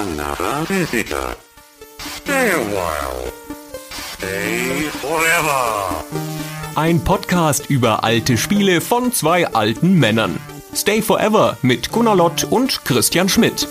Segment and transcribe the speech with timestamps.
[0.00, 1.36] another visitor.
[1.98, 3.30] Stay a while.
[4.14, 6.04] Stay forever.
[6.74, 10.40] Ein Podcast über alte Spiele von zwei alten Männern.
[10.74, 13.68] Stay Forever mit Gunnar Lott und Christian Schmidt.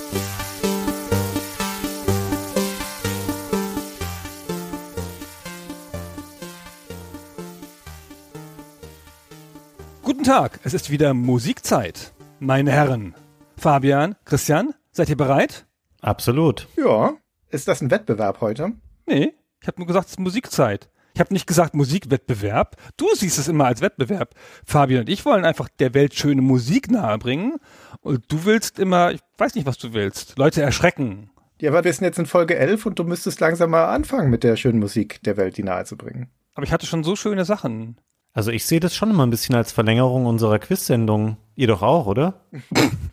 [10.03, 12.13] Guten Tag, es ist wieder Musikzeit.
[12.39, 13.15] Meine Herren,
[13.57, 15.65] Fabian, Christian, seid ihr bereit?
[16.01, 16.67] Absolut.
[16.77, 17.13] Ja.
[17.49, 18.73] Ist das ein Wettbewerb heute?
[19.07, 20.89] Nee, ich habe nur gesagt, es ist Musikzeit.
[21.15, 22.77] Ich habe nicht gesagt Musikwettbewerb.
[22.95, 24.35] Du siehst es immer als Wettbewerb.
[24.65, 27.57] Fabian und ich wollen einfach der Welt schöne Musik nahebringen.
[28.01, 31.31] Und du willst immer, ich weiß nicht, was du willst, Leute erschrecken.
[31.59, 34.43] Ja, aber wir sind jetzt in Folge 11 und du müsstest langsam mal anfangen mit
[34.43, 36.29] der schönen Musik der Welt, die nahezubringen.
[36.53, 37.97] Aber ich hatte schon so schöne Sachen.
[38.31, 41.37] Also ich sehe das schon immer ein bisschen als Verlängerung unserer Quiz-Sendung.
[41.55, 42.45] Ihr doch auch, oder?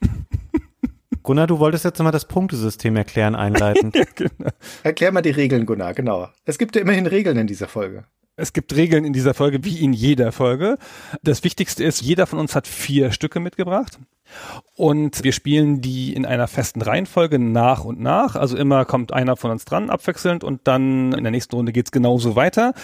[1.27, 3.97] Gunnar, du wolltest jetzt mal das Punktesystem erklären einleitend.
[4.15, 4.51] genau.
[4.85, 6.29] Erklär mal die Regeln, Gunnar, genau.
[6.45, 8.05] Es gibt ja immerhin Regeln in dieser Folge.
[8.37, 10.77] Es gibt Regeln in dieser Folge, wie in jeder Folge.
[11.23, 13.99] Das Wichtigste ist, jeder von uns hat vier Stücke mitgebracht.
[14.75, 18.37] Und wir spielen die in einer festen Reihenfolge nach und nach.
[18.37, 21.93] Also immer kommt einer von uns dran, abwechselnd, und dann in der nächsten Runde geht's
[21.93, 22.75] genauso weiter,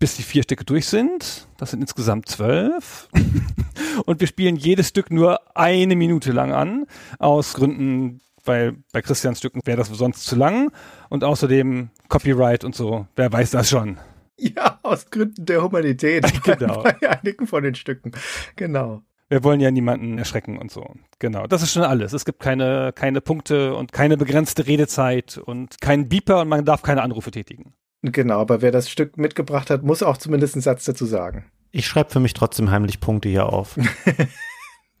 [0.00, 1.46] bis die vier Stücke durch sind.
[1.56, 3.08] Das sind insgesamt zwölf.
[4.06, 6.86] und wir spielen jedes Stück nur eine Minute lang an,
[7.20, 10.72] aus Gründen, weil bei Christians Stücken wäre das sonst zu lang.
[11.10, 13.98] Und außerdem Copyright und so, wer weiß das schon.
[14.56, 16.30] Ja, aus Gründen der Humanität.
[16.44, 16.82] Genau.
[17.00, 18.12] Bei einigen von den Stücken.
[18.56, 19.02] Genau.
[19.28, 20.94] Wir wollen ja niemanden erschrecken und so.
[21.18, 21.46] Genau.
[21.46, 22.12] Das ist schon alles.
[22.12, 26.82] Es gibt keine, keine Punkte und keine begrenzte Redezeit und keinen Beeper und man darf
[26.82, 27.74] keine Anrufe tätigen.
[28.02, 31.46] Genau, aber wer das Stück mitgebracht hat, muss auch zumindest einen Satz dazu sagen.
[31.72, 33.76] Ich schreibe für mich trotzdem heimlich Punkte hier auf.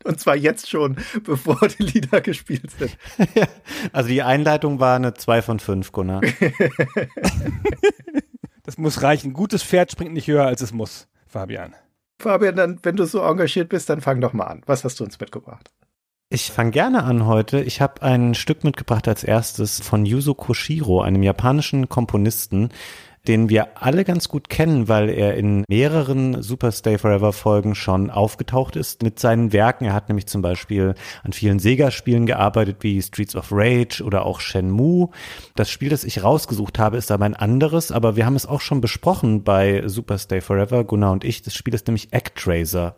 [0.06, 2.96] Und zwar jetzt schon, bevor die Lieder gespielt sind.
[3.92, 6.20] also die Einleitung war eine 2 von 5, Gunnar.
[8.66, 9.32] Das muss reichen.
[9.32, 11.74] Gutes Pferd springt nicht höher, als es muss, Fabian.
[12.20, 14.62] Fabian, dann, wenn du so engagiert bist, dann fang doch mal an.
[14.66, 15.70] Was hast du uns mitgebracht?
[16.28, 17.60] Ich fange gerne an heute.
[17.60, 22.70] Ich habe ein Stück mitgebracht als erstes von Yuzo Koshiro, einem japanischen Komponisten,
[23.28, 28.10] den wir alle ganz gut kennen, weil er in mehreren Super Stay Forever Folgen schon
[28.10, 29.84] aufgetaucht ist mit seinen Werken.
[29.84, 34.40] Er hat nämlich zum Beispiel an vielen Sega-Spielen gearbeitet, wie Streets of Rage oder auch
[34.40, 35.10] Shenmue.
[35.54, 38.60] Das Spiel, das ich rausgesucht habe, ist aber ein anderes, aber wir haben es auch
[38.60, 41.42] schon besprochen bei Super Stay Forever, Gunnar und ich.
[41.42, 42.96] Das Spiel ist nämlich Actraiser.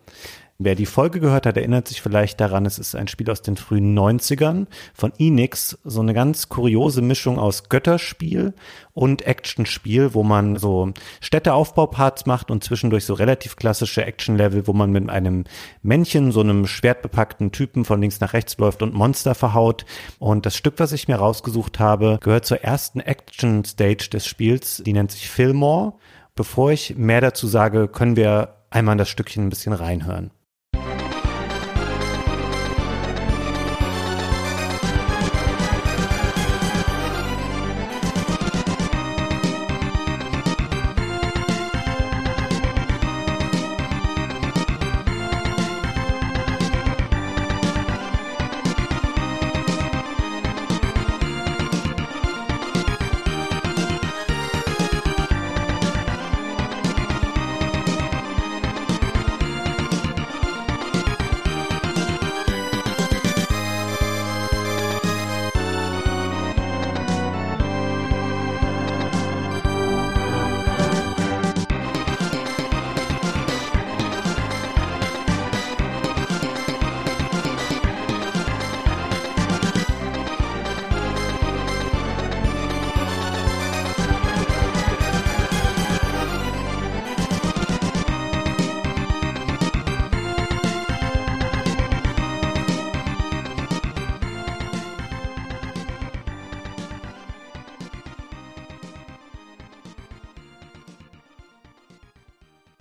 [0.61, 3.57] Wer die Folge gehört hat, erinnert sich vielleicht daran, es ist ein Spiel aus den
[3.57, 8.55] frühen 90ern von Enix, so eine ganz kuriose Mischung aus Götterspiel
[8.93, 14.91] und Actionspiel, wo man so Städteaufbauparts macht und zwischendurch so relativ klassische Actionlevel, wo man
[14.91, 15.45] mit einem
[15.83, 19.85] Männchen, so einem schwertbepackten Typen von links nach rechts läuft und Monster verhaut.
[20.19, 24.93] Und das Stück, was ich mir rausgesucht habe, gehört zur ersten Action-Stage des Spiels, die
[24.93, 25.93] nennt sich Fillmore.
[26.35, 30.33] Bevor ich mehr dazu sage, können wir einmal in das Stückchen ein bisschen reinhören.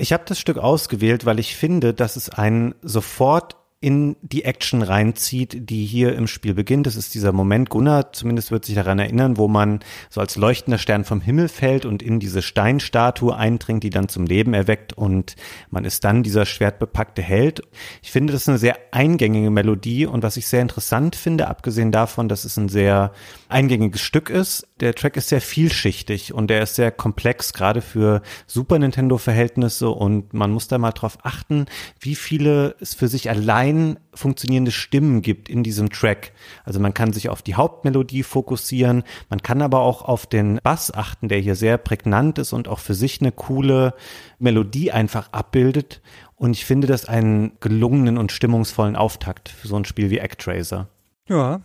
[0.08, 4.82] Ich habe das Stück ausgewählt, weil ich finde, dass es einen sofort in die Action
[4.82, 6.88] reinzieht, die hier im Spiel beginnt.
[6.88, 10.80] Das ist dieser Moment, Gunnar zumindest wird sich daran erinnern, wo man so als leuchtender
[10.80, 15.36] Stern vom Himmel fällt und in diese Steinstatue eindringt, die dann zum Leben erweckt und
[15.70, 17.62] man ist dann dieser schwertbepackte Held.
[18.02, 21.92] Ich finde, das ist eine sehr eingängige Melodie und was ich sehr interessant finde, abgesehen
[21.92, 23.12] davon, dass es ein sehr
[23.48, 28.22] eingängiges Stück ist, Der Track ist sehr vielschichtig und der ist sehr komplex, gerade für
[28.46, 31.66] Super Nintendo-Verhältnisse und man muss da mal drauf achten,
[32.00, 33.67] wie viele es für sich allein
[34.14, 36.32] funktionierende Stimmen gibt in diesem Track.
[36.64, 40.94] Also man kann sich auf die Hauptmelodie fokussieren, man kann aber auch auf den Bass
[40.94, 43.94] achten, der hier sehr prägnant ist und auch für sich eine coole
[44.40, 46.02] Melodie einfach abbildet.
[46.36, 50.88] Und ich finde das einen gelungenen und stimmungsvollen Auftakt für so ein Spiel wie Actraiser.
[51.28, 51.62] Ja,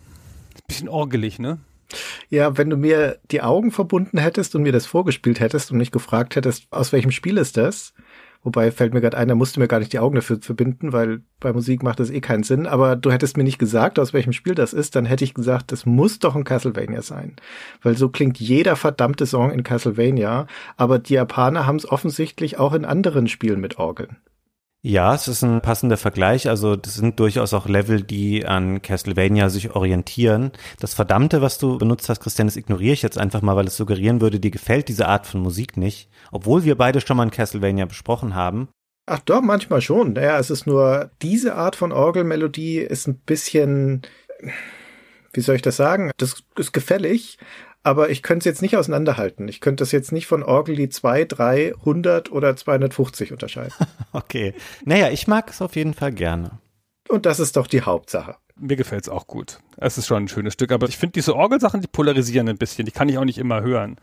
[0.67, 1.59] bisschen orgelig, ne?
[2.29, 5.91] Ja, wenn du mir die Augen verbunden hättest und mir das vorgespielt hättest und mich
[5.91, 7.93] gefragt hättest, aus welchem Spiel ist das?
[8.43, 11.21] Wobei fällt mir gerade ein, da musste mir gar nicht die Augen dafür verbinden, weil
[11.39, 12.67] bei Musik macht das eh keinen Sinn.
[12.67, 15.71] Aber du hättest mir nicht gesagt, aus welchem Spiel das ist, dann hätte ich gesagt,
[15.71, 17.37] das muss doch ein Castlevania sein.
[17.81, 20.47] Weil so klingt jeder verdammte Song in Castlevania.
[20.75, 24.17] Aber die Japaner haben es offensichtlich auch in anderen Spielen mit Orgeln.
[24.85, 26.49] Ja, es ist ein passender Vergleich.
[26.49, 30.51] Also das sind durchaus auch Level, die an Castlevania sich orientieren.
[30.77, 33.77] Das Verdammte, was du benutzt hast, Christian, das ignoriere ich jetzt einfach mal, weil es
[33.77, 36.09] suggerieren würde, dir gefällt diese Art von Musik nicht.
[36.33, 38.67] Obwohl wir beide schon mal ein Castlevania besprochen haben.
[39.05, 40.13] Ach doch, manchmal schon.
[40.13, 44.01] Naja, es ist nur, diese Art von Orgelmelodie ist ein bisschen,
[45.31, 46.11] wie soll ich das sagen?
[46.17, 47.37] Das ist gefällig,
[47.83, 49.47] aber ich könnte es jetzt nicht auseinanderhalten.
[49.47, 53.73] Ich könnte das jetzt nicht von Orgellied 2, 3, 100 oder 250 unterscheiden.
[54.13, 54.53] okay.
[54.85, 56.59] Naja, ich mag es auf jeden Fall gerne.
[57.09, 58.37] Und das ist doch die Hauptsache.
[58.55, 59.59] Mir gefällt es auch gut.
[59.77, 62.85] Es ist schon ein schönes Stück, aber ich finde diese Orgelsachen, die polarisieren ein bisschen.
[62.85, 63.97] Die kann ich auch nicht immer hören.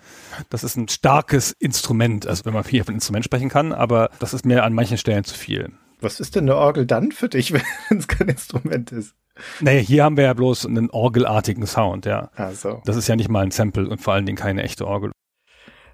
[0.51, 4.35] Das ist ein starkes Instrument, also wenn man viel von Instrument sprechen kann, aber das
[4.35, 5.71] ist mir an manchen Stellen zu viel.
[6.01, 7.53] Was ist denn eine Orgel dann für dich,
[7.89, 9.15] wenn es kein Instrument ist?
[9.61, 12.31] Naja, hier haben wir ja bloß einen orgelartigen Sound, ja.
[12.35, 12.83] Also.
[12.85, 15.13] Das ist ja nicht mal ein Sample und vor allen Dingen keine echte Orgel.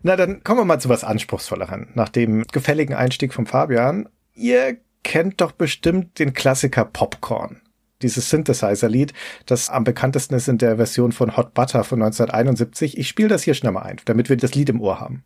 [0.02, 1.88] Na, dann kommen wir mal zu was Anspruchsvollerem.
[1.94, 4.08] Nach dem gefälligen Einstieg von Fabian.
[4.34, 7.60] Ihr kennt doch bestimmt den Klassiker Popcorn.
[8.02, 9.14] Dieses Synthesizer-Lied,
[9.46, 12.98] das am bekanntesten ist in der Version von Hot Butter von 1971.
[12.98, 15.24] Ich spiele das hier schnell mal ein, damit wir das Lied im Ohr haben.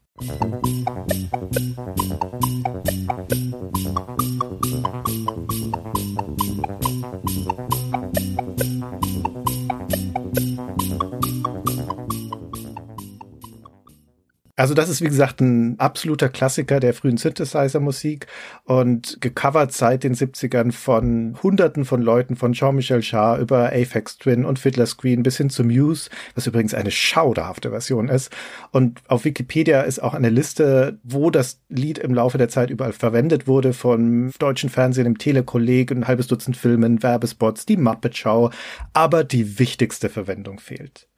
[14.60, 18.26] Also das ist wie gesagt ein absoluter Klassiker der frühen Synthesizer-Musik
[18.64, 24.44] und gecovert seit den 70ern von Hunderten von Leuten, von Jean-Michel Jarre über Aphex Twin
[24.44, 28.36] und Fiddler Screen bis hin zu Muse, was übrigens eine schauderhafte Version ist.
[28.70, 32.92] Und auf Wikipedia ist auch eine Liste, wo das Lied im Laufe der Zeit überall
[32.92, 38.50] verwendet wurde, von deutschen Fernsehen, im Telekolleg, ein halbes Dutzend Filmen, Werbespots, die Muppet Show.
[38.92, 41.08] Aber die wichtigste Verwendung fehlt.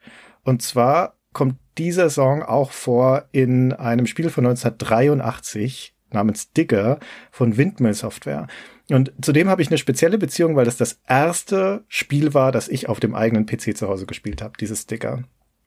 [0.44, 6.98] Und zwar kommt dieser Song auch vor in einem Spiel von 1983 namens Digger
[7.30, 8.46] von Windmill Software.
[8.90, 12.88] Und zudem habe ich eine spezielle Beziehung, weil das das erste Spiel war, das ich
[12.88, 15.24] auf dem eigenen PC zu Hause gespielt habe, dieses Digger.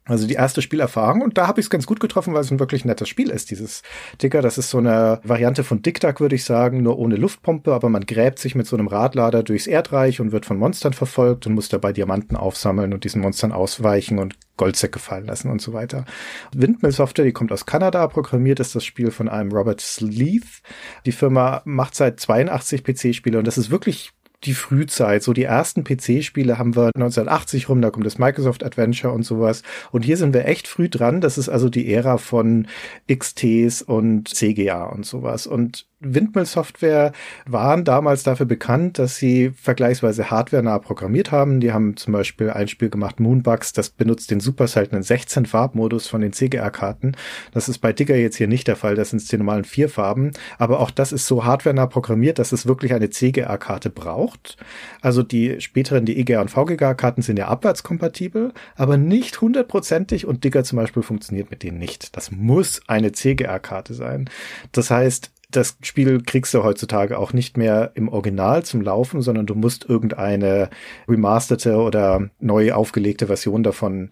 [0.07, 2.59] Also die erste Spielerfahrung und da habe ich es ganz gut getroffen, weil es ein
[2.59, 3.81] wirklich nettes Spiel ist, dieses
[4.21, 4.43] Dicker.
[4.43, 7.89] Das ist so eine Variante von Dick Duck, würde ich sagen, nur ohne Luftpumpe, aber
[7.89, 11.55] man gräbt sich mit so einem Radlader durchs Erdreich und wird von Monstern verfolgt und
[11.55, 16.05] muss dabei Diamanten aufsammeln und diesen Monstern ausweichen und Goldsäcke fallen lassen und so weiter.
[16.53, 20.61] Windmill Software, die kommt aus Kanada, programmiert ist das Spiel von einem Robert Sleeth.
[21.05, 24.13] Die Firma macht seit 82 PC-Spiele und das ist wirklich
[24.45, 25.23] die Frühzeit.
[25.23, 29.63] So die ersten PC-Spiele haben wir 1980 rum, da kommt das Microsoft Adventure und sowas.
[29.91, 31.21] Und hier sind wir echt früh dran.
[31.21, 32.67] Das ist also die Ära von
[33.11, 35.47] XTs und CGA und sowas.
[35.47, 37.11] Und Windmill Software
[37.45, 41.59] waren damals dafür bekannt, dass sie vergleichsweise hardwarenah programmiert haben.
[41.59, 46.07] Die haben zum Beispiel ein Spiel gemacht, Moonbugs, das benutzt den super seltenen 16 Farbmodus
[46.07, 47.13] von den CGR-Karten.
[47.51, 50.31] Das ist bei Digger jetzt hier nicht der Fall, das sind die normalen vier Farben.
[50.57, 54.57] Aber auch das ist so hardwarenah programmiert, dass es wirklich eine CGR-Karte braucht.
[55.01, 60.63] Also die späteren, die EGR und VGA-Karten sind ja abwärtskompatibel, aber nicht hundertprozentig und Digger
[60.63, 62.15] zum Beispiel funktioniert mit denen nicht.
[62.15, 64.29] Das muss eine CGR-Karte sein.
[64.71, 69.45] Das heißt, das Spiel kriegst du heutzutage auch nicht mehr im Original zum Laufen, sondern
[69.45, 70.69] du musst irgendeine
[71.07, 74.09] remasterte oder neu aufgelegte Version davon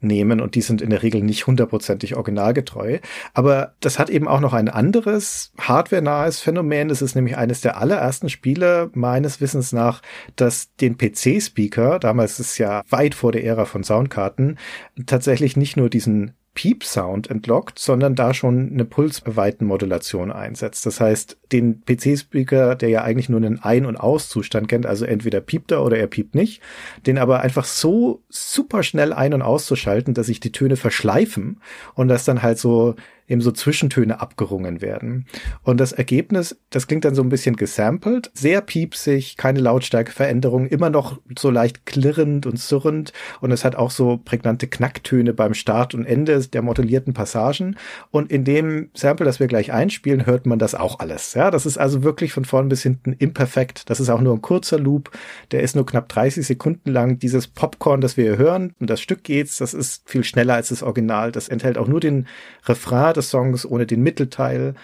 [0.00, 2.98] nehmen und die sind in der Regel nicht hundertprozentig originalgetreu.
[3.34, 6.88] Aber das hat eben auch noch ein anderes hardware-nahes Phänomen.
[6.88, 10.02] Das ist nämlich eines der allerersten Spiele meines Wissens nach,
[10.36, 14.58] das den PC-Speaker, damals ist es ja weit vor der Ära von Soundkarten,
[15.06, 20.86] tatsächlich nicht nur diesen Piep-Sound entlockt, sondern da schon eine Pulsweitenmodulation einsetzt.
[20.86, 25.40] Das heißt, den PC-Speaker, der ja eigentlich nur einen Ein- und Aus-Zustand kennt, also entweder
[25.40, 26.62] piept er oder er piept nicht,
[27.06, 31.60] den aber einfach so super schnell ein- und auszuschalten, dass sich die Töne verschleifen
[31.94, 32.96] und das dann halt so
[33.28, 35.26] eben so Zwischentöne abgerungen werden.
[35.62, 40.90] Und das Ergebnis, das klingt dann so ein bisschen gesampelt, sehr piepsig, keine Lautstärkeveränderung, immer
[40.90, 45.94] noch so leicht klirrend und surrend und es hat auch so prägnante Knacktöne beim Start
[45.94, 47.76] und Ende der modellierten Passagen.
[48.10, 51.34] Und in dem Sample, das wir gleich einspielen, hört man das auch alles.
[51.34, 53.88] Ja, das ist also wirklich von vorn bis hinten imperfekt.
[53.90, 55.10] Das ist auch nur ein kurzer Loop.
[55.50, 57.18] Der ist nur knapp 30 Sekunden lang.
[57.18, 60.82] Dieses Popcorn, das wir hören, und das Stück geht's, das ist viel schneller als das
[60.82, 61.32] Original.
[61.32, 62.26] Das enthält auch nur den
[62.66, 64.74] Refrain des Songs ohne den Mittelteil.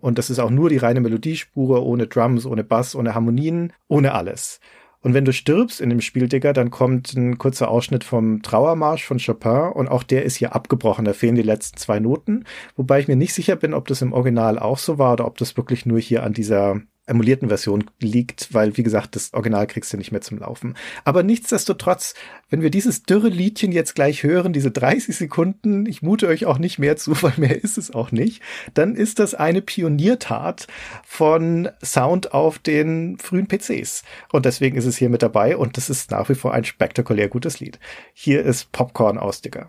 [0.00, 4.12] Und das ist auch nur die reine Melodiespur, ohne Drums, ohne Bass, ohne Harmonien, ohne
[4.12, 4.60] alles.
[5.02, 9.06] Und wenn du stirbst in dem Spiel, Digga, dann kommt ein kurzer Ausschnitt vom Trauermarsch
[9.06, 11.06] von Chopin und auch der ist hier abgebrochen.
[11.06, 12.44] Da fehlen die letzten zwei Noten.
[12.76, 15.38] Wobei ich mir nicht sicher bin, ob das im Original auch so war oder ob
[15.38, 19.92] das wirklich nur hier an dieser emulierten Version liegt, weil, wie gesagt, das Original kriegst
[19.92, 20.74] du nicht mehr zum Laufen.
[21.04, 22.14] Aber nichtsdestotrotz,
[22.48, 26.58] wenn wir dieses dürre Liedchen jetzt gleich hören, diese 30 Sekunden, ich mute euch auch
[26.58, 28.40] nicht mehr zu, weil mehr ist es auch nicht,
[28.74, 30.68] dann ist das eine Pioniertat
[31.04, 34.04] von Sound auf den frühen PCs.
[34.32, 37.28] Und deswegen ist es hier mit dabei und das ist nach wie vor ein spektakulär
[37.28, 37.78] gutes Lied.
[38.14, 39.68] Hier ist Popcorn aus, Digga.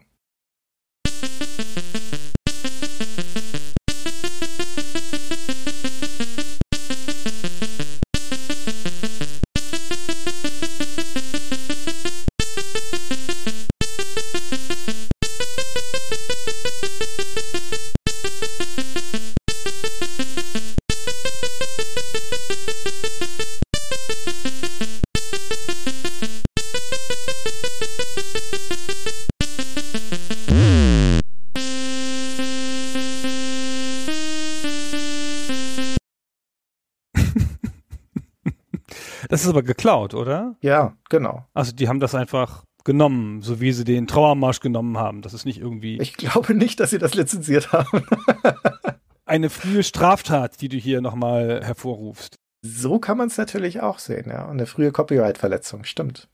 [39.41, 40.55] Das ist aber geklaut, oder?
[40.61, 41.47] Ja, genau.
[41.55, 45.23] Also die haben das einfach genommen, so wie sie den Trauermarsch genommen haben.
[45.23, 48.05] Das ist nicht irgendwie Ich glaube nicht, dass sie das lizenziert haben.
[49.25, 52.35] eine frühe Straftat, die du hier nochmal hervorrufst.
[52.61, 54.43] So kann man es natürlich auch sehen, ja.
[54.43, 56.27] Und eine frühe Copyright-Verletzung, stimmt.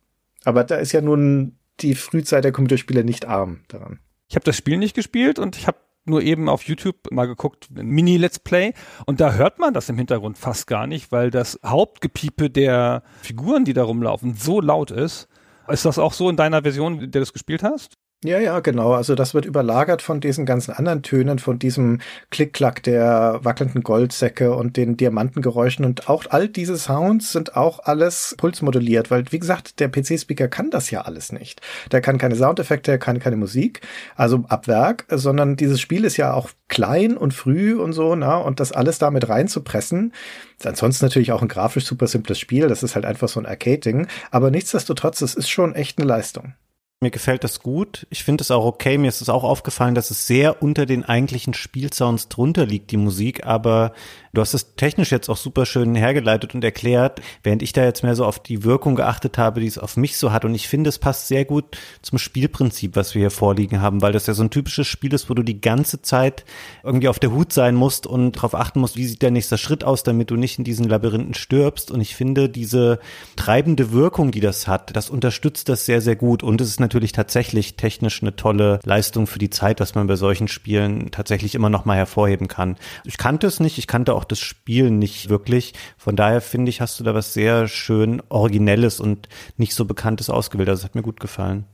[0.43, 3.99] Aber da ist ja nun die Frühzeit der Computerspiele nicht arm daran.
[4.27, 5.77] Ich habe das Spiel nicht gespielt und ich habe
[6.09, 8.73] nur eben auf YouTube mal geguckt, Mini-Let's Play,
[9.05, 13.65] und da hört man das im Hintergrund fast gar nicht, weil das Hauptgepiepe der Figuren,
[13.65, 15.27] die da rumlaufen, so laut ist.
[15.67, 17.97] Ist das auch so in deiner Version, in der du es gespielt hast?
[18.23, 18.93] Ja, ja, genau.
[18.93, 21.99] Also das wird überlagert von diesen ganzen anderen Tönen, von diesem
[22.31, 28.33] Klick-Klack der wackelnden Goldsäcke und den Diamantengeräuschen und auch all diese Sounds sind auch alles
[28.39, 31.61] pulsmoduliert, weil wie gesagt, der PC-Speaker kann das ja alles nicht.
[31.91, 33.81] Der kann keine Soundeffekte, er kann keine Musik,
[34.15, 38.37] also ab Werk, sondern dieses Spiel ist ja auch klein und früh und so, na,
[38.37, 40.11] und das alles damit reinzupressen,
[40.57, 43.45] ist ansonsten natürlich auch ein grafisch super simples Spiel, das ist halt einfach so ein
[43.45, 46.55] Arcade-Ding, aber nichtsdestotrotz, es ist schon echt eine Leistung.
[46.99, 48.07] Mir gefällt das gut.
[48.09, 48.97] Ich finde es auch okay.
[48.97, 52.97] Mir ist es auch aufgefallen, dass es sehr unter den eigentlichen Spielsounds drunter liegt, die
[52.97, 53.45] Musik.
[53.45, 53.93] Aber
[54.33, 58.01] du hast es technisch jetzt auch super schön hergeleitet und erklärt, während ich da jetzt
[58.01, 60.43] mehr so auf die Wirkung geachtet habe, die es auf mich so hat.
[60.43, 64.11] Und ich finde, es passt sehr gut zum Spielprinzip, was wir hier vorliegen haben, weil
[64.11, 66.45] das ja so ein typisches Spiel ist, wo du die ganze Zeit
[66.83, 69.83] irgendwie auf der Hut sein musst und darauf achten musst, wie sieht der nächste Schritt
[69.83, 71.91] aus, damit du nicht in diesen Labyrinthen stirbst.
[71.91, 72.97] Und ich finde, diese
[73.35, 76.41] treibende Wirkung, die das hat, das unterstützt das sehr, sehr gut.
[76.41, 80.15] Und es ist natürlich tatsächlich technisch eine tolle Leistung für die Zeit, was man bei
[80.15, 82.77] solchen Spielen tatsächlich immer noch mal hervorheben kann.
[83.03, 85.73] Ich kannte es nicht, ich kannte auch das Spiel nicht wirklich.
[85.97, 89.27] Von daher finde ich, hast du da was sehr schön Originelles und
[89.57, 90.69] nicht so Bekanntes ausgewählt.
[90.69, 91.65] Also es hat mir gut gefallen.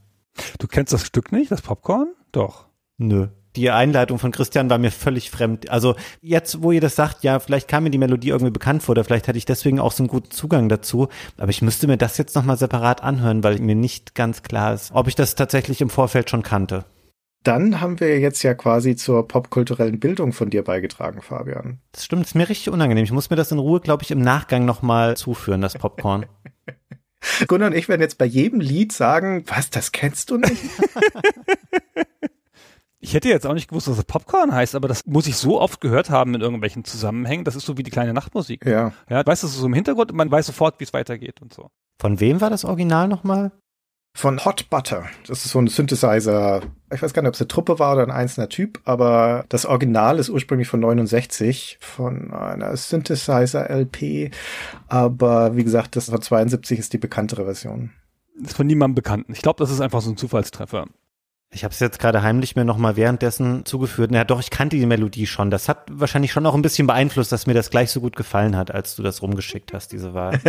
[0.57, 2.07] Du kennst das Stück nicht, das Popcorn?
[2.31, 2.65] Doch.
[2.97, 3.27] Nö.
[3.55, 5.69] Die Einleitung von Christian war mir völlig fremd.
[5.69, 8.93] Also jetzt, wo ihr das sagt, ja, vielleicht kam mir die Melodie irgendwie bekannt vor
[8.93, 11.07] oder vielleicht hatte ich deswegen auch so einen guten Zugang dazu.
[11.37, 14.91] Aber ich müsste mir das jetzt nochmal separat anhören, weil mir nicht ganz klar ist,
[14.93, 16.85] ob ich das tatsächlich im Vorfeld schon kannte.
[17.43, 21.79] Dann haben wir jetzt ja quasi zur popkulturellen Bildung von dir beigetragen, Fabian.
[21.91, 23.03] Das stimmt, ist mir richtig unangenehm.
[23.03, 26.25] Ich muss mir das in Ruhe, glaube ich, im Nachgang nochmal zuführen, das Popcorn.
[27.47, 30.55] Gunnar und ich werden jetzt bei jedem Lied sagen, was, das kennst du nicht?
[33.03, 35.59] Ich hätte jetzt auch nicht gewusst, was das Popcorn heißt, aber das muss ich so
[35.59, 37.43] oft gehört haben in irgendwelchen Zusammenhängen.
[37.43, 38.65] Das ist so wie die kleine Nachtmusik.
[38.65, 38.93] ja.
[39.09, 41.69] Ja, weißt du, so im Hintergrund und man weiß sofort, wie es weitergeht und so.
[41.99, 43.51] Von wem war das Original nochmal?
[44.15, 45.05] Von Hot Butter.
[45.27, 46.61] Das ist so ein Synthesizer.
[46.93, 49.65] Ich weiß gar nicht, ob es eine Truppe war oder ein einzelner Typ, aber das
[49.65, 54.31] Original ist ursprünglich von 69, von einer Synthesizer-LP.
[54.87, 57.91] Aber wie gesagt, das von 72 ist die bekanntere Version.
[58.39, 59.25] Das ist von niemandem bekannt.
[59.27, 60.85] Ich glaube, das ist einfach so ein Zufallstreffer.
[61.53, 64.09] Ich habe es jetzt gerade heimlich mir nochmal währenddessen zugeführt.
[64.11, 65.51] Na doch, ich kannte die Melodie schon.
[65.51, 68.57] Das hat wahrscheinlich schon auch ein bisschen beeinflusst, dass mir das gleich so gut gefallen
[68.57, 70.39] hat, als du das rumgeschickt hast, diese Wahl.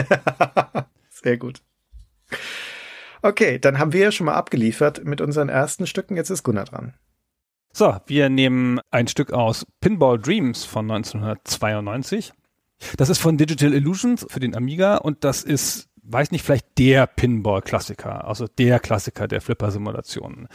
[1.10, 1.60] Sehr gut.
[3.20, 6.16] Okay, dann haben wir ja schon mal abgeliefert mit unseren ersten Stücken.
[6.16, 6.94] Jetzt ist Gunnar dran.
[7.72, 12.32] So, wir nehmen ein Stück aus Pinball Dreams von 1992.
[12.96, 17.06] Das ist von Digital Illusions für den Amiga und das ist weiß nicht, vielleicht der
[17.06, 20.48] Pinball-Klassiker, also der Klassiker der Flipper-Simulationen.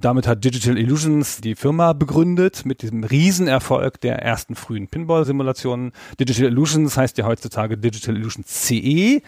[0.00, 5.92] Damit hat Digital Illusions die Firma begründet mit diesem Riesenerfolg der ersten frühen Pinball-Simulationen.
[6.18, 9.22] Digital Illusions heißt ja heutzutage Digital Illusions CE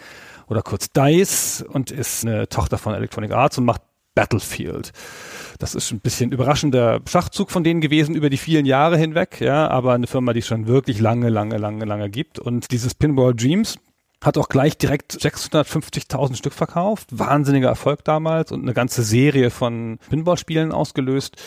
[0.47, 3.81] oder kurz DICE und ist eine Tochter von Electronic Arts und macht
[4.15, 4.91] Battlefield.
[5.59, 9.69] Das ist ein bisschen überraschender Schachzug von denen gewesen über die vielen Jahre hinweg, ja,
[9.69, 12.37] aber eine Firma, die es schon wirklich lange, lange, lange, lange gibt.
[12.37, 13.77] Und dieses Pinball Dreams
[14.21, 17.07] hat auch gleich direkt 650.000 Stück verkauft.
[17.11, 21.37] Wahnsinniger Erfolg damals und eine ganze Serie von Pinball-Spielen ausgelöst.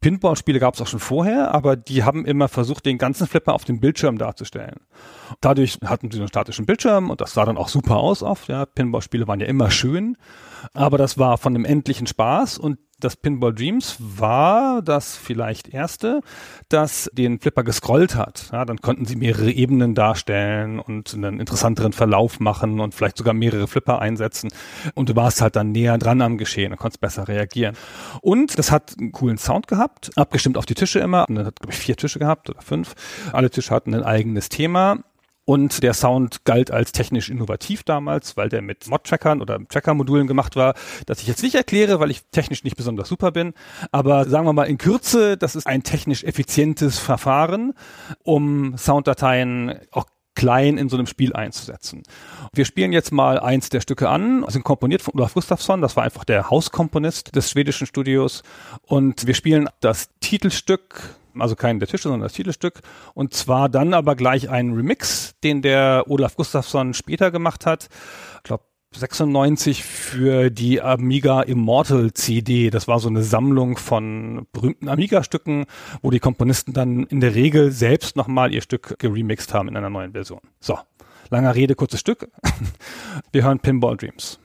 [0.00, 3.64] Pinball-Spiele gab es auch schon vorher, aber die haben immer versucht, den ganzen Flipper auf
[3.64, 4.76] dem Bildschirm darzustellen.
[5.40, 8.48] Dadurch hatten sie einen statischen Bildschirm und das sah dann auch super aus oft.
[8.48, 10.16] Ja, Pinball-Spiele waren ja immer schön,
[10.72, 16.20] aber das war von einem endlichen Spaß und das Pinball Dreams war das vielleicht erste,
[16.68, 18.50] das den Flipper gescrollt hat.
[18.52, 23.34] Ja, dann konnten sie mehrere Ebenen darstellen und einen interessanteren Verlauf machen und vielleicht sogar
[23.34, 24.50] mehrere Flipper einsetzen.
[24.94, 27.76] Und du warst halt dann näher dran am Geschehen und konntest besser reagieren.
[28.20, 31.28] Und das hat einen coolen Sound gehabt, abgestimmt auf die Tische immer.
[31.28, 32.94] Und dann hat, glaube ich, vier Tische gehabt oder fünf.
[33.32, 34.98] Alle Tische hatten ein eigenes Thema.
[35.48, 40.56] Und der Sound galt als technisch innovativ damals, weil der mit Mod-Trackern oder Tracker-Modulen gemacht
[40.56, 40.74] war,
[41.06, 43.54] das ich jetzt nicht erkläre, weil ich technisch nicht besonders super bin.
[43.90, 47.72] Aber sagen wir mal in Kürze, das ist ein technisch effizientes Verfahren,
[48.24, 50.04] um Sounddateien auch
[50.38, 52.04] klein in so einem Spiel einzusetzen.
[52.54, 56.04] Wir spielen jetzt mal eins der Stücke an, sind komponiert von Olaf Gustafsson, das war
[56.04, 58.44] einfach der Hauskomponist des schwedischen Studios
[58.82, 62.80] und wir spielen das Titelstück also keinen der Tische, sondern das Titelstück.
[63.14, 67.88] Und zwar dann aber gleich einen Remix, den der Olaf Gustafsson später gemacht hat.
[68.38, 72.70] Ich glaube, 96 für die Amiga Immortal CD.
[72.70, 75.66] Das war so eine Sammlung von berühmten Amiga-Stücken,
[76.00, 79.90] wo die Komponisten dann in der Regel selbst nochmal ihr Stück geremixed haben in einer
[79.90, 80.40] neuen Version.
[80.58, 80.78] So,
[81.30, 82.30] langer Rede, kurzes Stück.
[83.32, 84.40] Wir hören Pinball Dreams.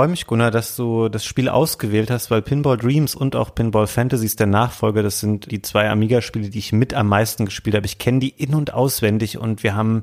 [0.00, 3.86] Freue mich, Gunnar, dass du das Spiel ausgewählt hast, weil Pinball Dreams und auch Pinball
[3.86, 7.84] Fantasies der Nachfolger, das sind die zwei Amiga-Spiele, die ich mit am meisten gespielt habe.
[7.84, 10.00] Ich kenne die in- und auswendig und wir haben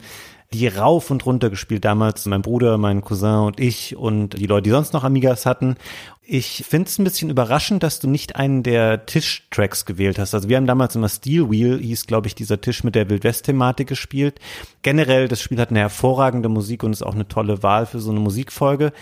[0.54, 4.66] die rauf und runter gespielt damals, mein Bruder, mein Cousin und ich und die Leute,
[4.66, 5.78] die sonst noch Amigas hatten.
[6.22, 10.36] Ich finde es ein bisschen überraschend, dass du nicht einen der Tischtracks gewählt hast.
[10.36, 13.88] Also wir haben damals immer Steel Wheel, hieß glaube ich dieser Tisch mit der Wildwest-Thematik
[13.88, 14.40] gespielt.
[14.84, 18.12] Generell, das Spiel hat eine hervorragende Musik und ist auch eine tolle Wahl für so
[18.12, 18.94] eine Musikfolge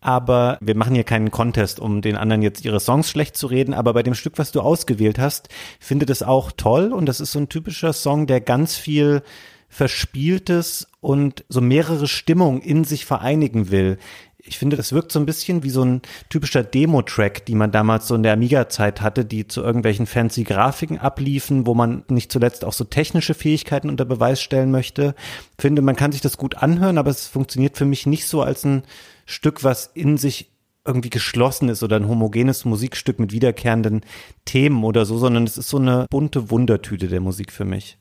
[0.00, 3.74] aber wir machen hier keinen Contest, um den anderen jetzt ihre Songs schlecht zu reden,
[3.74, 5.48] aber bei dem Stück, was du ausgewählt hast,
[5.80, 9.22] finde das auch toll und das ist so ein typischer Song, der ganz viel
[9.68, 13.98] Verspieltes und so mehrere Stimmungen in sich vereinigen will.
[14.38, 18.08] Ich finde, das wirkt so ein bisschen wie so ein typischer Demo-Track, die man damals
[18.08, 22.64] so in der Amiga-Zeit hatte, die zu irgendwelchen fancy Grafiken abliefen, wo man nicht zuletzt
[22.64, 25.14] auch so technische Fähigkeiten unter Beweis stellen möchte.
[25.58, 28.64] Finde, man kann sich das gut anhören, aber es funktioniert für mich nicht so als
[28.64, 28.84] ein
[29.28, 30.50] Stück, was in sich
[30.86, 34.00] irgendwie geschlossen ist oder ein homogenes Musikstück mit wiederkehrenden
[34.46, 37.98] Themen oder so, sondern es ist so eine bunte Wundertüte der Musik für mich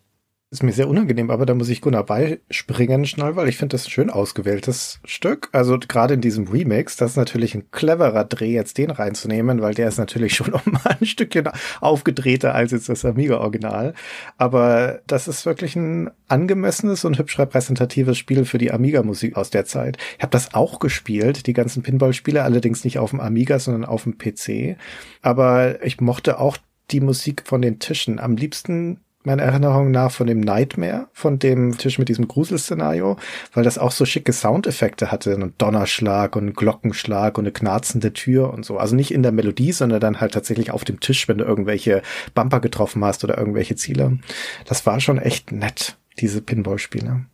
[0.49, 3.86] ist mir sehr unangenehm, aber da muss ich Gunnar beispringen schnell, weil ich finde das
[3.86, 5.49] ein schön ausgewähltes Stück.
[5.51, 9.73] Also gerade in diesem Remix, das ist natürlich ein cleverer Dreh, jetzt den reinzunehmen, weil
[9.73, 11.49] der ist natürlich schon noch ein Stückchen
[11.81, 13.93] aufgedrehter als jetzt das Amiga-Original.
[14.38, 19.65] Aber das ist wirklich ein angemessenes und hübsch repräsentatives Spiel für die Amiga-Musik aus der
[19.65, 19.97] Zeit.
[20.17, 24.03] Ich habe das auch gespielt, die ganzen Pinball-Spiele, allerdings nicht auf dem Amiga, sondern auf
[24.03, 24.77] dem PC.
[25.21, 26.55] Aber ich mochte auch
[26.91, 28.17] die Musik von den Tischen.
[28.19, 33.17] Am liebsten meiner Erinnerung nach von dem Nightmare, von dem Tisch mit diesem Gruselszenario,
[33.53, 38.13] weil das auch so schicke Soundeffekte hatte, einen Donnerschlag und einen Glockenschlag und eine knarzende
[38.13, 38.77] Tür und so.
[38.77, 42.01] Also nicht in der Melodie, sondern dann halt tatsächlich auf dem Tisch, wenn du irgendwelche
[42.33, 44.17] Bumper getroffen hast oder irgendwelche Ziele.
[44.65, 47.25] Das war schon echt nett, diese Pinball-Spiele.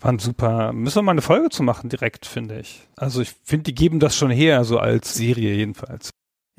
[0.00, 0.72] Waren super.
[0.72, 2.86] Müssen wir mal eine Folge zu machen direkt, finde ich.
[2.96, 6.10] Also ich finde, die geben das schon her, so als Serie jedenfalls.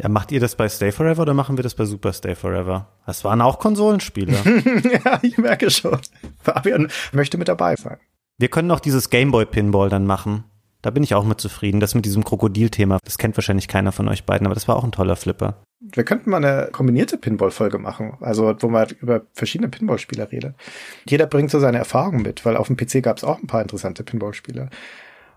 [0.01, 2.88] Ja, macht ihr das bei Stay Forever oder machen wir das bei Super Stay Forever?
[3.05, 4.33] Das waren auch Konsolenspiele.
[5.05, 5.99] ja, ich merke schon.
[6.41, 7.97] Fabian möchte mit dabei sein.
[8.38, 10.45] Wir können auch dieses Gameboy Pinball dann machen.
[10.81, 11.81] Da bin ich auch mit zufrieden.
[11.81, 14.85] Das mit diesem Krokodil-Thema, das kennt wahrscheinlich keiner von euch beiden, aber das war auch
[14.85, 15.62] ein toller Flipper.
[15.81, 20.55] Wir könnten mal eine kombinierte Pinball-Folge machen, also wo man über verschiedene Pinball-Spieler redet.
[21.09, 23.62] Jeder bringt so seine Erfahrungen mit, weil auf dem PC gab es auch ein paar
[23.62, 24.69] interessante Pinball-Spieler.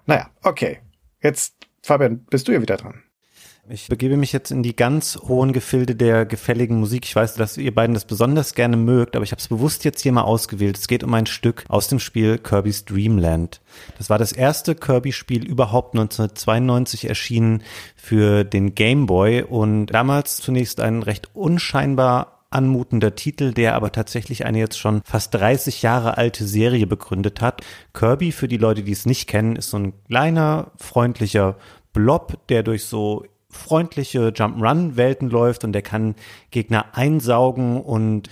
[0.06, 0.78] Naja, okay.
[1.20, 3.02] Jetzt, Fabian, bist du ja wieder dran.
[3.68, 7.04] Ich begebe mich jetzt in die ganz hohen Gefilde der gefälligen Musik.
[7.04, 10.02] Ich weiß, dass ihr beiden das besonders gerne mögt, aber ich habe es bewusst jetzt
[10.02, 10.76] hier mal ausgewählt.
[10.76, 13.60] Es geht um ein Stück aus dem Spiel Kirby's Dreamland.
[13.98, 17.62] Das war das erste Kirby-Spiel überhaupt 1992 erschienen
[17.94, 24.44] für den Game Boy und damals zunächst ein recht unscheinbar anmutender Titel, der aber tatsächlich
[24.44, 27.62] eine jetzt schon fast 30 Jahre alte Serie begründet hat.
[27.94, 31.56] Kirby, für die Leute, die es nicht kennen, ist so ein kleiner, freundlicher
[31.92, 36.14] Blob, der durch so freundliche Jump'n'Run-Welten läuft und der kann
[36.50, 38.28] Gegner einsaugen und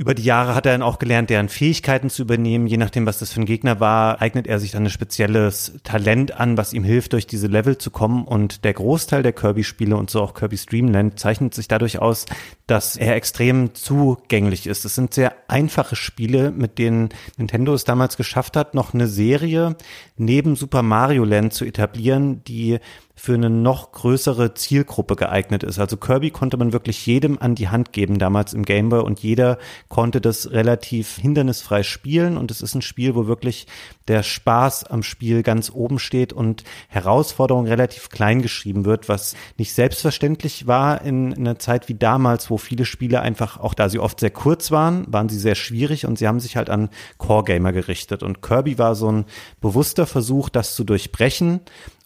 [0.00, 2.66] über die Jahre hat er dann auch gelernt, deren Fähigkeiten zu übernehmen.
[2.66, 6.40] Je nachdem, was das für ein Gegner war, eignet er sich dann ein spezielles Talent
[6.40, 8.24] an, was ihm hilft, durch diese Level zu kommen.
[8.24, 12.24] Und der Großteil der Kirby-Spiele und so auch Kirby's Dreamland zeichnet sich dadurch aus,
[12.66, 14.86] dass er extrem zugänglich ist.
[14.86, 19.76] Es sind sehr einfache Spiele, mit denen Nintendo es damals geschafft hat, noch eine Serie
[20.16, 22.78] neben Super Mario Land zu etablieren, die
[23.20, 25.78] für eine noch größere Zielgruppe geeignet ist.
[25.78, 29.20] Also Kirby konnte man wirklich jedem an die Hand geben damals im Game Boy und
[29.20, 32.38] jeder konnte das relativ hindernisfrei spielen.
[32.38, 33.66] Und es ist ein Spiel, wo wirklich
[34.08, 39.74] der Spaß am Spiel ganz oben steht und Herausforderung relativ klein geschrieben wird, was nicht
[39.74, 43.98] selbstverständlich war in, in einer Zeit wie damals, wo viele Spiele einfach, auch da sie
[43.98, 47.72] oft sehr kurz waren, waren sie sehr schwierig und sie haben sich halt an Core-Gamer
[47.72, 48.22] gerichtet.
[48.22, 49.26] Und Kirby war so ein
[49.60, 51.60] bewusster Versuch, das zu durchbrechen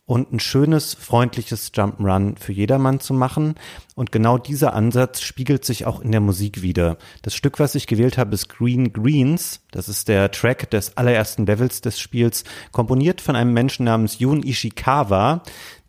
[0.07, 3.55] und ein schönes, freundliches Jump'n'Run für jedermann zu machen.
[3.95, 6.99] Und genau dieser Ansatz spiegelt sich auch in der Musik wieder.
[7.23, 9.61] Das Stück, was ich gewählt habe, ist Green Greens.
[9.71, 14.43] Das ist der Track des allerersten Levels des Spiels, komponiert von einem Menschen namens Jun
[14.43, 15.43] Ishikawa,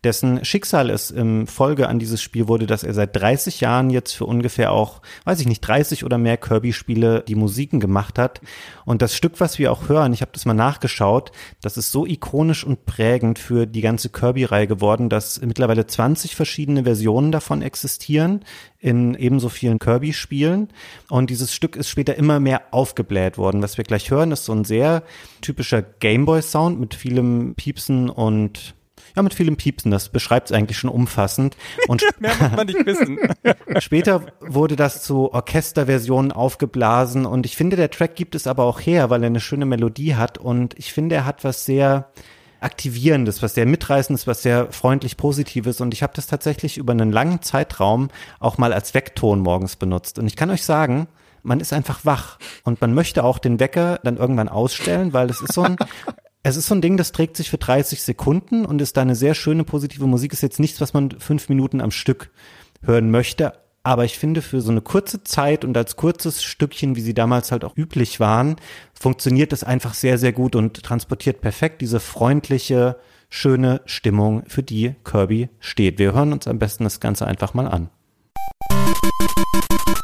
[0.06, 4.12] dessen Schicksal es im Folge an dieses Spiel wurde, dass er seit 30 Jahren jetzt
[4.12, 8.40] für ungefähr auch, weiß ich nicht, 30 oder mehr Kirby-Spiele die Musiken gemacht hat.
[8.84, 12.06] Und das Stück, was wir auch hören, ich habe das mal nachgeschaut, das ist so
[12.06, 18.44] ikonisch und prägend für die ganze Kirby-Reihe geworden, dass mittlerweile 20 verschiedene Versionen davon existieren
[18.78, 20.68] in ebenso vielen Kirby-Spielen.
[21.10, 23.60] Und dieses Stück ist später immer mehr aufgebläht worden.
[23.60, 25.02] Was wir gleich hören, ist so ein sehr
[25.40, 28.75] typischer Gameboy-Sound mit vielem Piepsen und
[29.16, 29.90] ja, mit vielem Piepsen.
[29.90, 31.56] Das beschreibt es eigentlich schon umfassend.
[31.88, 33.18] Und Mehr muss man nicht wissen.
[33.78, 37.24] später wurde das zu Orchesterversionen aufgeblasen.
[37.24, 40.14] Und ich finde, der Track gibt es aber auch her, weil er eine schöne Melodie
[40.14, 40.36] hat.
[40.36, 42.10] Und ich finde, er hat was sehr
[42.60, 45.80] Aktivierendes, was sehr Mitreißendes, was sehr freundlich Positives.
[45.80, 50.18] Und ich habe das tatsächlich über einen langen Zeitraum auch mal als Weckton morgens benutzt.
[50.18, 51.08] Und ich kann euch sagen,
[51.42, 55.40] man ist einfach wach und man möchte auch den Wecker dann irgendwann ausstellen, weil es
[55.40, 55.76] ist so ein
[56.48, 59.16] es ist so ein Ding, das trägt sich für 30 Sekunden und ist da eine
[59.16, 60.32] sehr schöne positive Musik.
[60.32, 62.30] Ist jetzt nichts, was man fünf Minuten am Stück
[62.82, 63.54] hören möchte.
[63.82, 67.50] Aber ich finde, für so eine kurze Zeit und als kurzes Stückchen, wie sie damals
[67.50, 68.56] halt auch üblich waren,
[68.94, 72.96] funktioniert das einfach sehr, sehr gut und transportiert perfekt diese freundliche,
[73.28, 75.98] schöne Stimmung, für die Kirby steht.
[75.98, 77.90] Wir hören uns am besten das Ganze einfach mal an.
[78.70, 79.96] Musik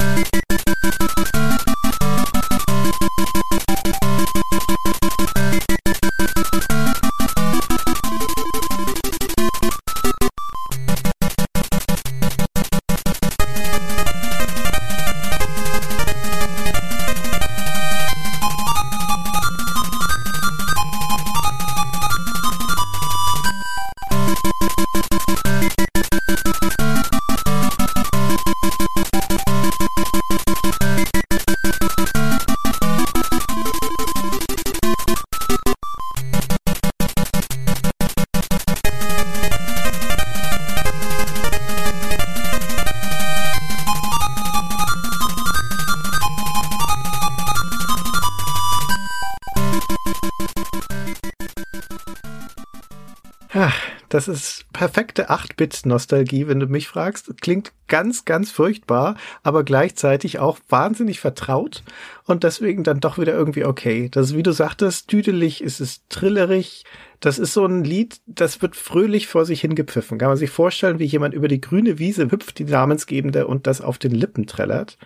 [55.63, 57.33] 8-Bit-Nostalgie, wenn du mich fragst.
[57.41, 61.83] Klingt ganz, ganz furchtbar, aber gleichzeitig auch wahnsinnig vertraut
[62.25, 64.09] und deswegen dann doch wieder irgendwie okay.
[64.11, 66.85] Das ist, wie du sagtest, tüdelig, ist es trillerig.
[67.21, 70.19] Das ist so ein Lied, das wird fröhlich vor sich hingepfiffen.
[70.19, 73.81] Kann man sich vorstellen, wie jemand über die grüne Wiese hüpft, die namensgebende, und das
[73.81, 74.99] auf den Lippen trällert.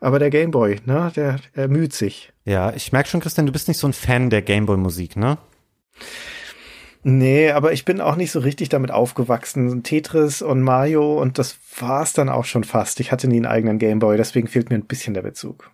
[0.00, 2.32] Aber der Gameboy, ne, der ermüht sich.
[2.44, 5.38] Ja, ich merke schon, Christian, du bist nicht so ein Fan der Gameboy-Musik, ne?
[7.04, 9.82] Nee, aber ich bin auch nicht so richtig damit aufgewachsen.
[9.82, 13.00] Tetris und Mario und das war's dann auch schon fast.
[13.00, 15.70] Ich hatte nie einen eigenen Gameboy, deswegen fehlt mir ein bisschen der Bezug.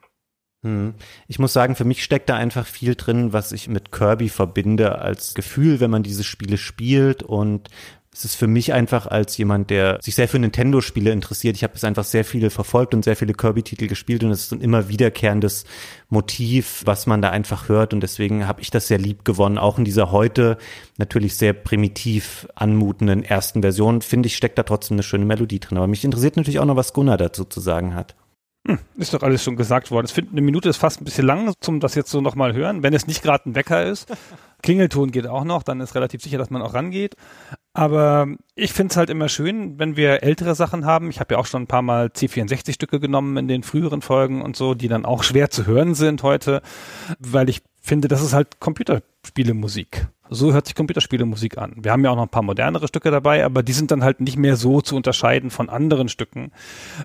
[0.64, 0.94] Hm.
[1.28, 4.98] Ich muss sagen, für mich steckt da einfach viel drin, was ich mit Kirby verbinde
[4.98, 7.68] als Gefühl, wenn man diese Spiele spielt und
[8.12, 11.56] es ist für mich einfach als jemand, der sich sehr für Nintendo-Spiele interessiert.
[11.56, 14.52] Ich habe es einfach sehr viele verfolgt und sehr viele Kirby-Titel gespielt und es ist
[14.52, 15.64] ein immer wiederkehrendes
[16.08, 19.58] Motiv, was man da einfach hört und deswegen habe ich das sehr lieb gewonnen.
[19.58, 20.58] Auch in dieser heute
[20.96, 25.78] natürlich sehr primitiv anmutenden ersten Version, finde ich, steckt da trotzdem eine schöne Melodie drin.
[25.78, 28.16] Aber mich interessiert natürlich auch noch, was Gunnar dazu zu sagen hat.
[28.66, 30.06] Hm, ist doch alles schon gesagt worden.
[30.06, 32.82] Ich finde, eine Minute ist fast ein bisschen lang, zum das jetzt so nochmal hören,
[32.82, 34.12] wenn es nicht gerade ein Wecker ist.
[34.62, 37.14] Klingelton geht auch noch, dann ist relativ sicher, dass man auch rangeht.
[37.74, 41.10] Aber ich finde es halt immer schön, wenn wir ältere Sachen haben.
[41.10, 44.56] Ich habe ja auch schon ein paar Mal C64-Stücke genommen in den früheren Folgen und
[44.56, 46.62] so, die dann auch schwer zu hören sind heute,
[47.18, 50.08] weil ich finde, das ist halt Computerspielemusik.
[50.30, 51.74] So hört sich Computerspielemusik an.
[51.78, 54.20] Wir haben ja auch noch ein paar modernere Stücke dabei, aber die sind dann halt
[54.20, 56.52] nicht mehr so zu unterscheiden von anderen Stücken,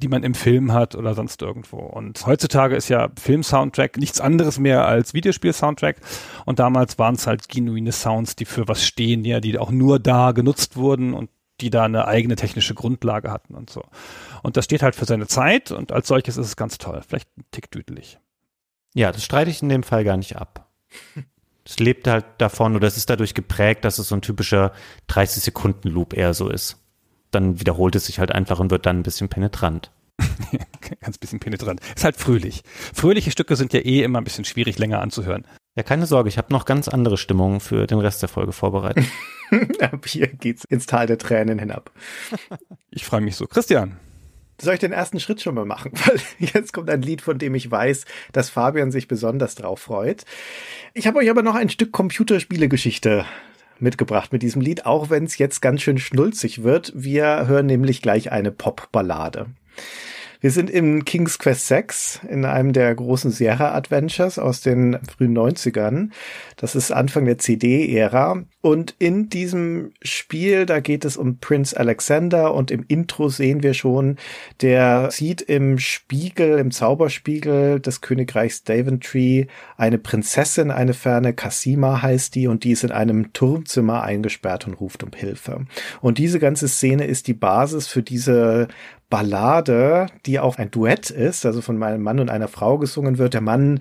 [0.01, 1.77] die man im Film hat oder sonst irgendwo.
[1.77, 5.97] Und heutzutage ist ja Film-Soundtrack nichts anderes mehr als Videospiel-Soundtrack.
[6.45, 9.99] Und damals waren es halt genuine Sounds, die für was stehen, ja, die auch nur
[9.99, 11.29] da genutzt wurden und
[11.61, 13.83] die da eine eigene technische Grundlage hatten und so.
[14.41, 17.01] Und das steht halt für seine Zeit und als solches ist es ganz toll.
[17.07, 18.19] Vielleicht ein Tick düdelig.
[18.93, 20.62] Ja, das streite ich in dem Fall gar nicht ab.
[21.65, 24.73] Es lebt halt davon oder es ist dadurch geprägt, dass es so ein typischer
[25.08, 26.77] 30 Sekunden Loop eher so ist.
[27.32, 29.91] Dann wiederholt es sich halt einfach und wird dann ein bisschen penetrant.
[31.01, 31.79] Ganz bisschen penetrant.
[31.95, 32.63] Ist halt fröhlich.
[32.93, 35.45] Fröhliche Stücke sind ja eh immer ein bisschen schwierig länger anzuhören.
[35.75, 39.06] Ja, keine Sorge, ich habe noch ganz andere Stimmungen für den Rest der Folge vorbereitet.
[39.79, 41.91] Ab hier geht's ins Tal der Tränen hinab.
[42.91, 43.47] Ich freue mich so.
[43.47, 43.97] Christian,
[44.61, 45.91] soll ich den ersten Schritt schon mal machen?
[46.05, 50.25] Weil jetzt kommt ein Lied, von dem ich weiß, dass Fabian sich besonders drauf freut.
[50.93, 53.25] Ich habe euch aber noch ein Stück Computerspielegeschichte
[53.79, 56.91] mitgebracht mit diesem Lied, auch wenn es jetzt ganz schön schnulzig wird.
[56.95, 59.47] Wir hören nämlich gleich eine Popballade.
[60.43, 66.10] Wir sind in King's Quest 6, in einem der großen Sierra-Adventures aus den frühen 90ern.
[66.58, 68.43] Das ist Anfang der CD-Ära.
[68.60, 73.73] Und in diesem Spiel, da geht es um Prince Alexander und im Intro sehen wir
[73.73, 74.17] schon,
[74.62, 82.36] der sieht im Spiegel, im Zauberspiegel des Königreichs Daventry eine Prinzessin, eine ferne Cassima heißt
[82.36, 85.67] die und die ist in einem Turmzimmer eingesperrt und ruft um Hilfe.
[86.01, 88.67] Und diese ganze Szene ist die Basis für diese
[89.13, 93.36] Ballade, die auch ein Duett ist, also von meinem Mann und einer Frau gesungen wird.
[93.36, 93.80] Der Mann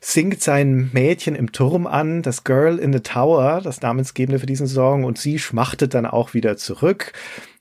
[0.00, 4.66] singt sein Mädchen im Turm an, das Girl in the Tower, das namensgebende für diesen
[4.66, 7.12] Song, und sie schmachtet dann auch wieder zurück.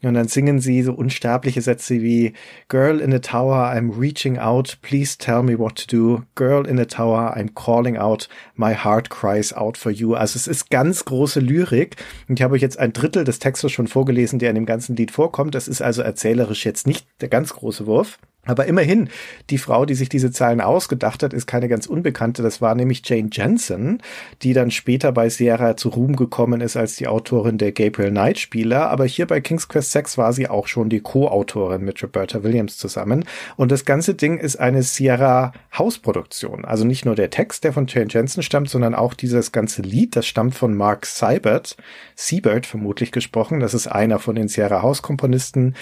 [0.03, 2.33] Und dann singen sie so unsterbliche Sätze wie
[2.67, 6.23] Girl in the Tower, I'm reaching out, please tell me what to do.
[6.35, 10.13] Girl in the Tower, I'm calling out, my heart cries out for you.
[10.13, 11.95] Also es ist ganz große Lyrik.
[12.27, 14.95] Und ich habe euch jetzt ein Drittel des Textes schon vorgelesen, der in dem ganzen
[14.95, 15.55] Lied vorkommt.
[15.55, 18.19] Das ist also erzählerisch jetzt nicht der ganz große Wurf.
[18.45, 19.09] Aber immerhin,
[19.49, 22.43] die Frau, die sich diese Zahlen ausgedacht hat, ist keine ganz unbekannte.
[22.43, 24.01] Das war nämlich Jane Jensen,
[24.41, 28.39] die dann später bei Sierra zu Ruhm gekommen ist als die Autorin der Gabriel Knight
[28.39, 28.89] Spieler.
[28.89, 32.77] Aber hier bei King's Quest 6 war sie auch schon die Co-Autorin mit Roberta Williams
[32.77, 33.23] zusammen.
[33.55, 36.65] Und das ganze Ding ist eine Sierra Hausproduktion.
[36.65, 40.15] Also nicht nur der Text, der von Jane Jensen stammt, sondern auch dieses ganze Lied,
[40.15, 41.77] das stammt von Mark Seibert,
[42.15, 43.61] Siebert vermutlich gesprochen.
[43.61, 45.75] Das ist einer von den Sierra House Komponisten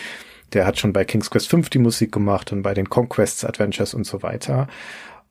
[0.54, 3.94] der hat schon bei King's Quest 5 die Musik gemacht und bei den Conquests Adventures
[3.94, 4.68] und so weiter.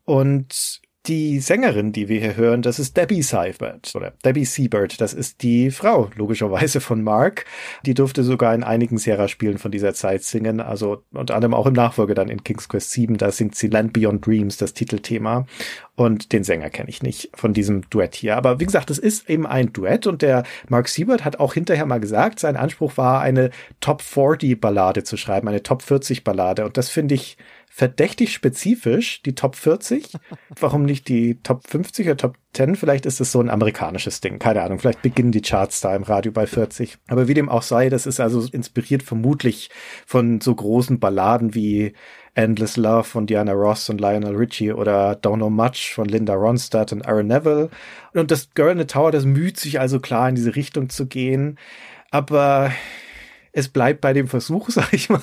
[0.06, 5.00] Und die Sängerin, die wir hier hören, das ist Debbie Seibert oder Debbie Seabird.
[5.00, 7.46] Das ist die Frau, logischerweise von Mark.
[7.84, 10.60] Die durfte sogar in einigen Sierra-Spielen von dieser Zeit singen.
[10.60, 13.16] Also unter anderem auch im Nachfolger dann in King's Quest 7.
[13.16, 15.46] Da singt sie Land Beyond Dreams, das Titelthema.
[15.96, 18.36] Und den Sänger kenne ich nicht von diesem Duett hier.
[18.36, 21.86] Aber wie gesagt, es ist eben ein Duett und der Mark Siebert hat auch hinterher
[21.86, 26.64] mal gesagt, sein Anspruch war, eine Top 40 Ballade zu schreiben, eine Top 40 Ballade.
[26.64, 27.36] Und das finde ich
[27.72, 30.12] verdächtig spezifisch, die Top 40.
[30.58, 32.74] Warum nicht die Top 50 oder Top 10?
[32.74, 34.40] Vielleicht ist es so ein amerikanisches Ding.
[34.40, 34.80] Keine Ahnung.
[34.80, 36.98] Vielleicht beginnen die Charts da im Radio bei 40.
[37.06, 39.70] Aber wie dem auch sei, das ist also inspiriert vermutlich
[40.04, 41.94] von so großen Balladen wie
[42.34, 46.92] Endless Love von Diana Ross und Lionel Richie oder Don't Know Much von Linda Ronstadt
[46.92, 47.70] und Aaron Neville.
[48.14, 51.06] Und das Girl in the Tower, das müht sich also klar in diese Richtung zu
[51.06, 51.56] gehen.
[52.10, 52.72] Aber
[53.52, 55.22] es bleibt bei dem Versuch, sag ich mal.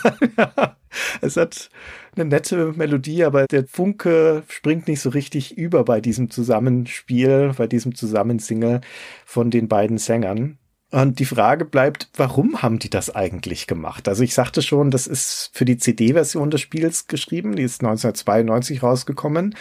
[1.22, 1.70] es hat
[2.18, 7.68] eine nette Melodie, aber der Funke springt nicht so richtig über bei diesem Zusammenspiel, bei
[7.68, 8.82] diesem Zusammensingle
[9.26, 10.58] von den beiden Sängern.
[10.90, 14.08] Und die Frage bleibt, warum haben die das eigentlich gemacht?
[14.08, 18.84] Also ich sagte schon, das ist für die CD-Version des Spiels geschrieben, die ist 1992
[18.84, 19.56] rausgekommen.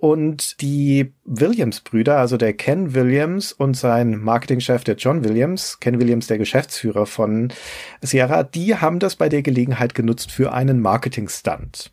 [0.00, 6.28] Und die Williams-Brüder, also der Ken Williams und sein Marketingchef, der John Williams, Ken Williams,
[6.28, 7.52] der Geschäftsführer von
[8.00, 11.92] Sierra, die haben das bei der Gelegenheit genutzt für einen Marketing-Stunt.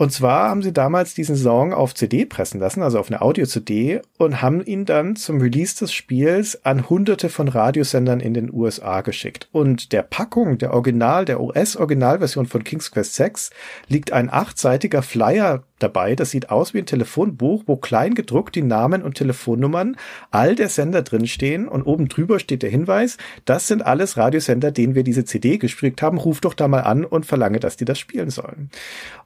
[0.00, 4.00] Und zwar haben sie damals diesen Song auf CD pressen lassen, also auf eine Audio-CD,
[4.16, 9.02] und haben ihn dann zum Release des Spiels an hunderte von Radiosendern in den USA
[9.02, 9.50] geschickt.
[9.52, 13.50] Und der Packung der Original, der US-Originalversion von King's Quest 6
[13.88, 16.14] liegt ein achtseitiger Flyer dabei.
[16.14, 19.96] Das sieht aus wie ein Telefonbuch, wo klein gedruckt die Namen und Telefonnummern
[20.30, 24.94] all der Sender drinstehen und oben drüber steht der Hinweis, das sind alles Radiosender, denen
[24.94, 26.18] wir diese CD gespielt haben.
[26.18, 28.70] Ruf doch da mal an und verlange, dass die das spielen sollen.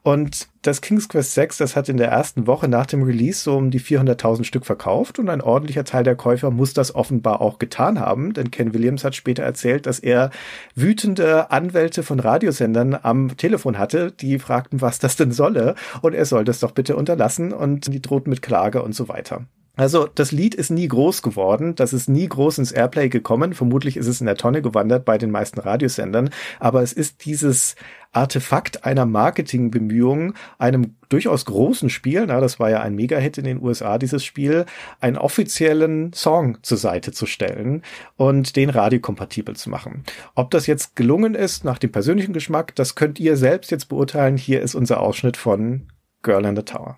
[0.05, 3.57] Und das King's Quest 6, das hat in der ersten Woche nach dem Release so
[3.57, 7.59] um die 400.000 Stück verkauft und ein ordentlicher Teil der Käufer muss das offenbar auch
[7.59, 10.29] getan haben, denn Ken Williams hat später erzählt, dass er
[10.75, 16.27] wütende Anwälte von Radiosendern am Telefon hatte, die fragten, was das denn solle und er
[16.27, 19.47] soll das doch bitte unterlassen und die drohten mit Klage und so weiter.
[19.77, 23.97] Also das Lied ist nie groß geworden, das ist nie groß ins Airplay gekommen, vermutlich
[23.97, 27.75] ist es in der Tonne gewandert bei den meisten Radiosendern, aber es ist dieses
[28.13, 33.61] Artefakt einer Marketingbemühung, einem durchaus großen Spiel, na, das war ja ein Mega-Hit in den
[33.61, 34.65] USA, dieses Spiel,
[35.01, 37.83] einen offiziellen Song zur Seite zu stellen
[38.17, 40.05] und den radiokompatibel zu machen.
[40.37, 44.37] Ob das jetzt gelungen ist nach dem persönlichen Geschmack, das könnt ihr selbst jetzt beurteilen.
[44.37, 45.89] Hier ist unser Ausschnitt von
[46.23, 46.97] Girl in the Tower.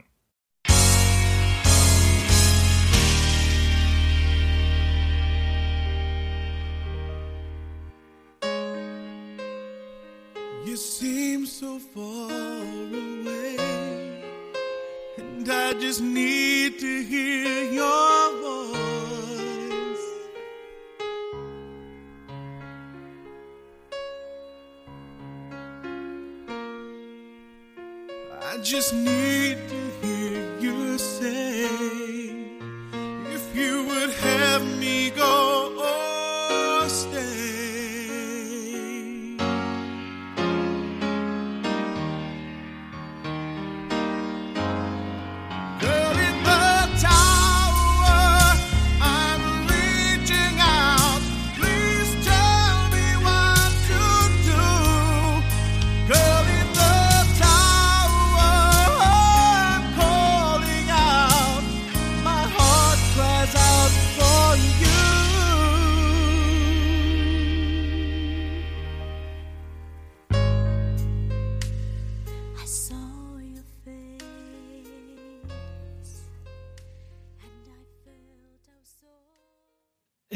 [15.80, 18.76] Just need to hear your voice.
[28.42, 29.65] I just need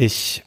[0.01, 0.45] Ich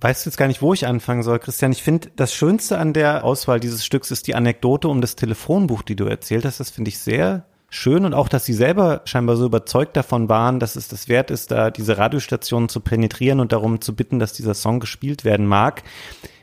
[0.00, 1.70] weiß jetzt gar nicht, wo ich anfangen soll, Christian.
[1.70, 5.82] Ich finde, das Schönste an der Auswahl dieses Stücks ist die Anekdote um das Telefonbuch,
[5.82, 6.58] die du erzählt hast.
[6.58, 10.58] Das finde ich sehr schön und auch, dass sie selber scheinbar so überzeugt davon waren,
[10.58, 14.32] dass es das wert ist, da diese Radiostationen zu penetrieren und darum zu bitten, dass
[14.32, 15.84] dieser Song gespielt werden mag.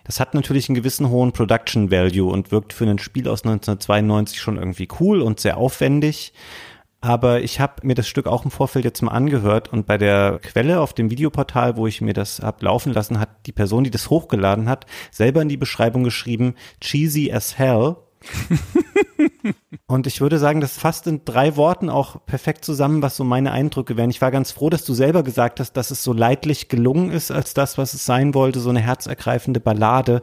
[0.06, 4.40] Das hat natürlich einen gewissen hohen Production Value und wirkt für ein Spiel aus 1992
[4.40, 6.32] schon irgendwie cool und sehr aufwendig.
[7.04, 10.40] Aber ich habe mir das Stück auch im Vorfeld jetzt mal angehört und bei der
[10.42, 13.92] Quelle auf dem Videoportal, wo ich mir das hab laufen lassen, hat die Person, die
[13.92, 17.98] das hochgeladen hat, selber in die Beschreibung geschrieben, cheesy as hell.
[19.88, 23.52] und ich würde sagen, das fasst in drei Worten auch perfekt zusammen, was so meine
[23.52, 24.10] Eindrücke wären.
[24.10, 27.32] Ich war ganz froh, dass du selber gesagt hast, dass es so leidlich gelungen ist
[27.32, 30.22] als das, was es sein wollte, so eine herzergreifende Ballade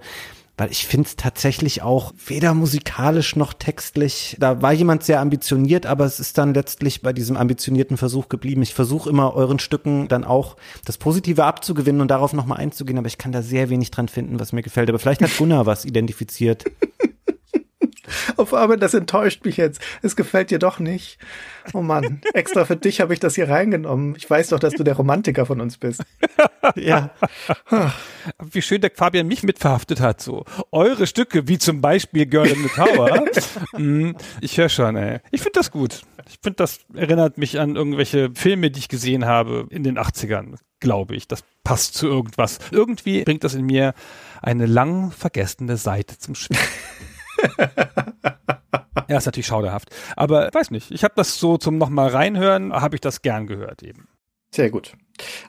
[0.61, 4.37] weil ich finde es tatsächlich auch weder musikalisch noch textlich.
[4.38, 8.61] Da war jemand sehr ambitioniert, aber es ist dann letztlich bei diesem ambitionierten Versuch geblieben.
[8.61, 13.07] Ich versuche immer euren Stücken dann auch das Positive abzugewinnen und darauf nochmal einzugehen, aber
[13.07, 14.90] ich kann da sehr wenig dran finden, was mir gefällt.
[14.90, 16.64] Aber vielleicht hat Gunnar was identifiziert.
[18.37, 19.81] Auf einmal, das enttäuscht mich jetzt.
[20.03, 21.18] Es gefällt dir doch nicht.
[21.73, 24.14] Oh Mann, extra für dich habe ich das hier reingenommen.
[24.16, 26.03] Ich weiß doch, dass du der Romantiker von uns bist.
[26.75, 27.11] ja.
[28.38, 30.44] Wie schön der Fabian mich mitverhaftet hat, so.
[30.73, 33.25] Eure Stücke, wie zum Beispiel Girl in the Tower.
[33.77, 35.20] mm, ich höre schon, ey.
[35.31, 36.03] Ich finde das gut.
[36.29, 40.57] Ich finde, das erinnert mich an irgendwelche Filme, die ich gesehen habe in den 80ern,
[40.79, 41.29] glaube ich.
[41.29, 42.59] Das passt zu irgendwas.
[42.70, 43.94] Irgendwie bringt das in mir
[44.40, 46.62] eine lang vergessene Seite zum Schwingen.
[49.08, 49.94] ja, ist natürlich schauderhaft.
[50.17, 53.83] Aber weiß nicht, ich habe das so zum nochmal reinhören, habe ich das gern gehört
[53.83, 54.08] eben.
[54.52, 54.96] Sehr gut.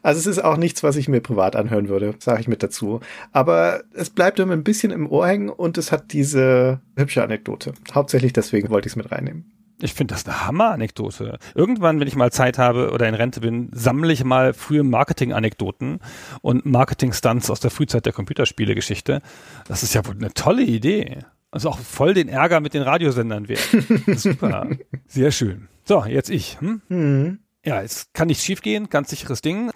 [0.03, 2.99] Also es ist auch nichts, was ich mir privat anhören würde, sage ich mit dazu.
[3.32, 7.74] Aber es bleibt immer ein bisschen im Ohr hängen und es hat diese hübsche Anekdote.
[7.93, 9.51] Hauptsächlich deswegen wollte ich es mit reinnehmen.
[9.84, 11.39] Ich finde das eine Hammer-Anekdote.
[11.55, 15.99] Irgendwann, wenn ich mal Zeit habe oder in Rente bin, sammle ich mal frühe Marketing-Anekdoten
[16.41, 19.24] und Marketing-Stunts aus der Frühzeit der Computerspiele-Geschichte.
[19.68, 21.20] Das ist ja wohl eine tolle Idee.
[21.52, 23.68] Also auch voll den Ärger mit den Radiosendern wert.
[24.18, 24.70] Super.
[25.08, 25.68] Sehr schön.
[25.84, 26.58] So, jetzt ich.
[26.62, 27.39] Hm?
[27.66, 29.70] Ja, es kann nicht schiefgehen, ganz sicheres Ding.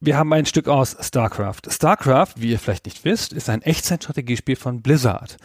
[0.00, 1.60] Wir haben ein Stück aus StarCraft.
[1.68, 5.36] StarCraft, wie ihr vielleicht nicht wisst, ist ein Echtzeitstrategiespiel von Blizzard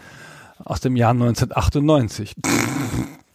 [0.64, 2.36] aus dem Jahr 1998.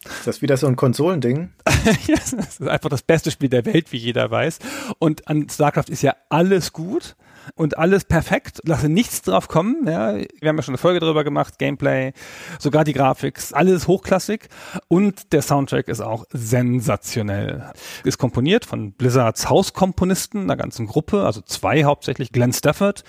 [0.04, 1.50] Ist das wieder so ein Konsolending?
[2.06, 4.58] Ja, das ist einfach das beste Spiel der Welt, wie jeder weiß.
[4.98, 7.14] Und an StarCraft ist ja alles gut
[7.54, 8.60] und alles perfekt.
[8.64, 9.86] Lasse nichts drauf kommen.
[9.86, 11.58] Ja, wir haben ja schon eine Folge darüber gemacht.
[11.58, 12.12] Gameplay,
[12.58, 14.48] sogar die Grafik, alles hochklassig.
[14.88, 17.72] Und der Soundtrack ist auch sensationell.
[18.04, 22.32] Ist komponiert von Blizzards Hauskomponisten, einer ganzen Gruppe, also zwei hauptsächlich.
[22.32, 23.04] Glenn Stafford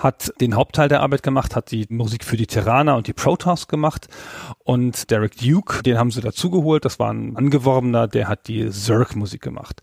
[0.00, 3.68] hat den Hauptteil der Arbeit gemacht, hat die Musik für die Terraner und die Protoss
[3.68, 4.08] gemacht
[4.64, 9.42] und Derek Duke, den haben sie dazugeholt, das war ein Angeworbener, der hat die Zerg-Musik
[9.42, 9.82] gemacht.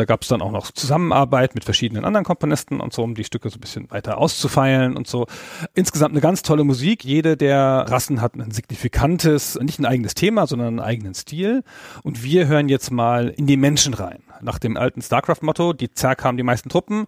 [0.00, 3.22] Da gab es dann auch noch Zusammenarbeit mit verschiedenen anderen Komponisten und so, um die
[3.22, 5.26] Stücke so ein bisschen weiter auszufeilen und so.
[5.74, 7.04] Insgesamt eine ganz tolle Musik.
[7.04, 11.64] Jede der Rassen hat ein signifikantes, nicht ein eigenes Thema, sondern einen eigenen Stil.
[12.02, 14.22] Und wir hören jetzt mal in die Menschen rein.
[14.42, 17.06] Nach dem alten StarCraft-Motto, die Zerg haben die meisten Truppen,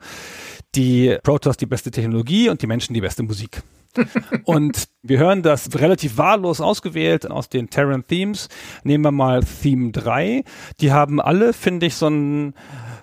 [0.74, 3.62] die Protoss die beste Technologie und die Menschen die beste Musik.
[4.44, 8.48] und wir hören das relativ wahllos ausgewählt aus den Terran Themes.
[8.84, 10.44] Nehmen wir mal Theme 3.
[10.80, 12.54] Die haben alle, finde ich, so ein,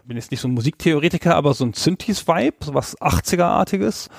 [0.05, 4.09] bin jetzt nicht so ein Musiktheoretiker, aber so ein Synthes-Vibe, so was 80er-artiges,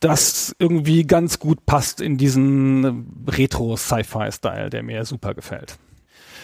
[0.00, 5.78] das irgendwie ganz gut passt in diesen Retro-Sci-Fi-Style, der mir super gefällt.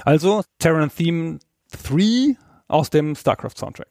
[0.05, 1.39] Also Terran Theme
[1.85, 2.37] 3
[2.69, 3.89] aus dem StarCraft-Soundtrack.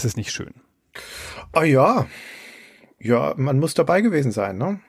[0.00, 0.54] Ist es nicht schön?
[1.52, 2.06] Ah ja.
[2.98, 4.80] Ja, man muss dabei gewesen sein, ne?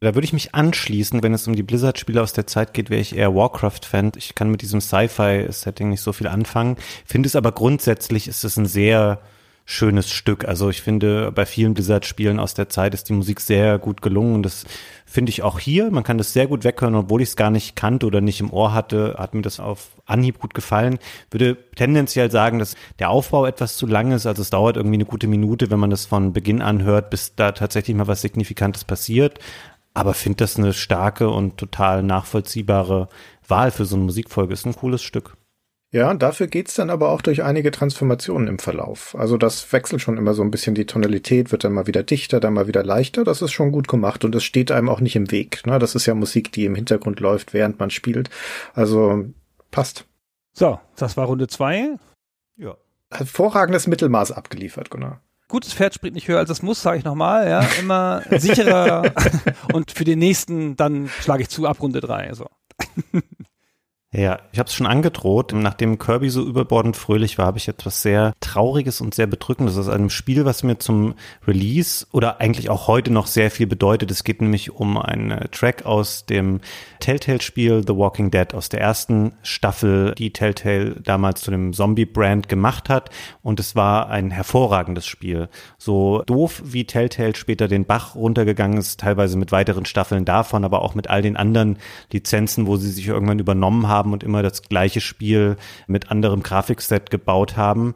[0.00, 3.02] Da würde ich mich anschließen, wenn es um die Blizzard-Spiele aus der Zeit geht, wäre
[3.02, 4.12] ich eher Warcraft-Fan.
[4.16, 6.76] Ich kann mit diesem Sci-Fi-Setting nicht so viel anfangen.
[7.04, 9.20] Finde es aber grundsätzlich ist es ein sehr
[9.66, 10.46] schönes Stück.
[10.46, 14.36] Also ich finde, bei vielen Blizzard-Spielen aus der Zeit ist die Musik sehr gut gelungen.
[14.36, 14.64] Und das
[15.16, 15.90] finde ich auch hier.
[15.90, 18.52] Man kann das sehr gut weghören, obwohl ich es gar nicht kannte oder nicht im
[18.52, 20.98] Ohr hatte, hat mir das auf Anhieb gut gefallen.
[21.30, 24.26] Würde tendenziell sagen, dass der Aufbau etwas zu lang ist.
[24.26, 27.34] Also es dauert irgendwie eine gute Minute, wenn man das von Beginn an hört, bis
[27.34, 29.38] da tatsächlich mal was Signifikantes passiert.
[29.94, 33.08] Aber finde das eine starke und total nachvollziehbare
[33.48, 34.52] Wahl für so eine Musikfolge.
[34.52, 35.38] Ist ein cooles Stück.
[35.96, 39.16] Ja, dafür geht's dann aber auch durch einige Transformationen im Verlauf.
[39.18, 42.38] Also das wechselt schon immer so ein bisschen die Tonalität, wird dann mal wieder dichter,
[42.38, 43.24] dann mal wieder leichter.
[43.24, 45.66] Das ist schon gut gemacht und es steht einem auch nicht im Weg.
[45.66, 45.78] Ne?
[45.78, 48.28] Das ist ja Musik, die im Hintergrund läuft, während man spielt.
[48.74, 49.24] Also
[49.70, 50.04] passt.
[50.52, 51.96] So, das war Runde zwei.
[52.58, 52.76] Ja.
[53.10, 55.22] Hervorragendes Mittelmaß abgeliefert, Gunnar.
[55.48, 57.48] Gutes Pferd springt nicht höher als es muss, sage ich nochmal.
[57.48, 59.14] Ja, immer sicherer.
[59.72, 62.34] und für den nächsten, dann schlage ich zu ab Runde drei.
[62.34, 62.50] So.
[64.16, 65.52] Ja, ich habe es schon angedroht.
[65.52, 69.90] Nachdem Kirby so überbordend fröhlich war, habe ich etwas sehr Trauriges und sehr Bedrückendes aus
[69.90, 71.12] einem Spiel, was mir zum
[71.46, 74.10] Release oder eigentlich auch heute noch sehr viel bedeutet.
[74.10, 76.60] Es geht nämlich um einen Track aus dem
[77.00, 82.88] Telltale-Spiel The Walking Dead aus der ersten Staffel, die Telltale damals zu dem Zombie-Brand gemacht
[82.88, 83.10] hat.
[83.42, 85.50] Und es war ein hervorragendes Spiel.
[85.76, 90.80] So doof wie Telltale später den Bach runtergegangen ist, teilweise mit weiteren Staffeln davon, aber
[90.80, 91.76] auch mit all den anderen
[92.10, 97.10] Lizenzen, wo sie sich irgendwann übernommen haben und immer das gleiche Spiel mit anderem Grafikset
[97.10, 97.94] gebaut haben.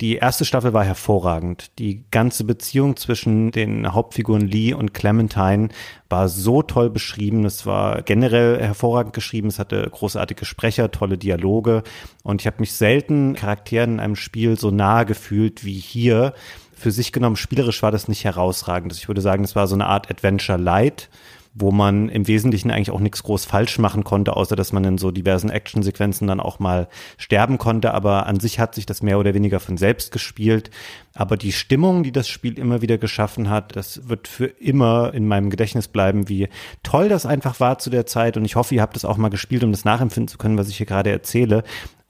[0.00, 1.78] Die erste Staffel war hervorragend.
[1.78, 5.68] Die ganze Beziehung zwischen den Hauptfiguren Lee und Clementine
[6.08, 7.44] war so toll beschrieben.
[7.44, 9.46] Es war generell hervorragend geschrieben.
[9.46, 11.84] Es hatte großartige Sprecher, tolle Dialoge.
[12.24, 16.34] Und ich habe mich selten Charakteren in einem Spiel so nahe gefühlt wie hier.
[16.74, 18.92] Für sich genommen, spielerisch war das nicht herausragend.
[18.94, 21.08] Ich würde sagen, es war so eine Art Adventure Light
[21.54, 24.98] wo man im Wesentlichen eigentlich auch nichts groß falsch machen konnte, außer dass man in
[24.98, 27.94] so diversen Actionsequenzen dann auch mal sterben konnte.
[27.94, 30.70] Aber an sich hat sich das mehr oder weniger von selbst gespielt.
[31.14, 35.28] Aber die Stimmung, die das Spiel immer wieder geschaffen hat, das wird für immer in
[35.28, 36.48] meinem Gedächtnis bleiben, wie
[36.82, 38.36] toll das einfach war zu der Zeit.
[38.36, 40.68] Und ich hoffe, ihr habt es auch mal gespielt, um das nachempfinden zu können, was
[40.68, 41.62] ich hier gerade erzähle.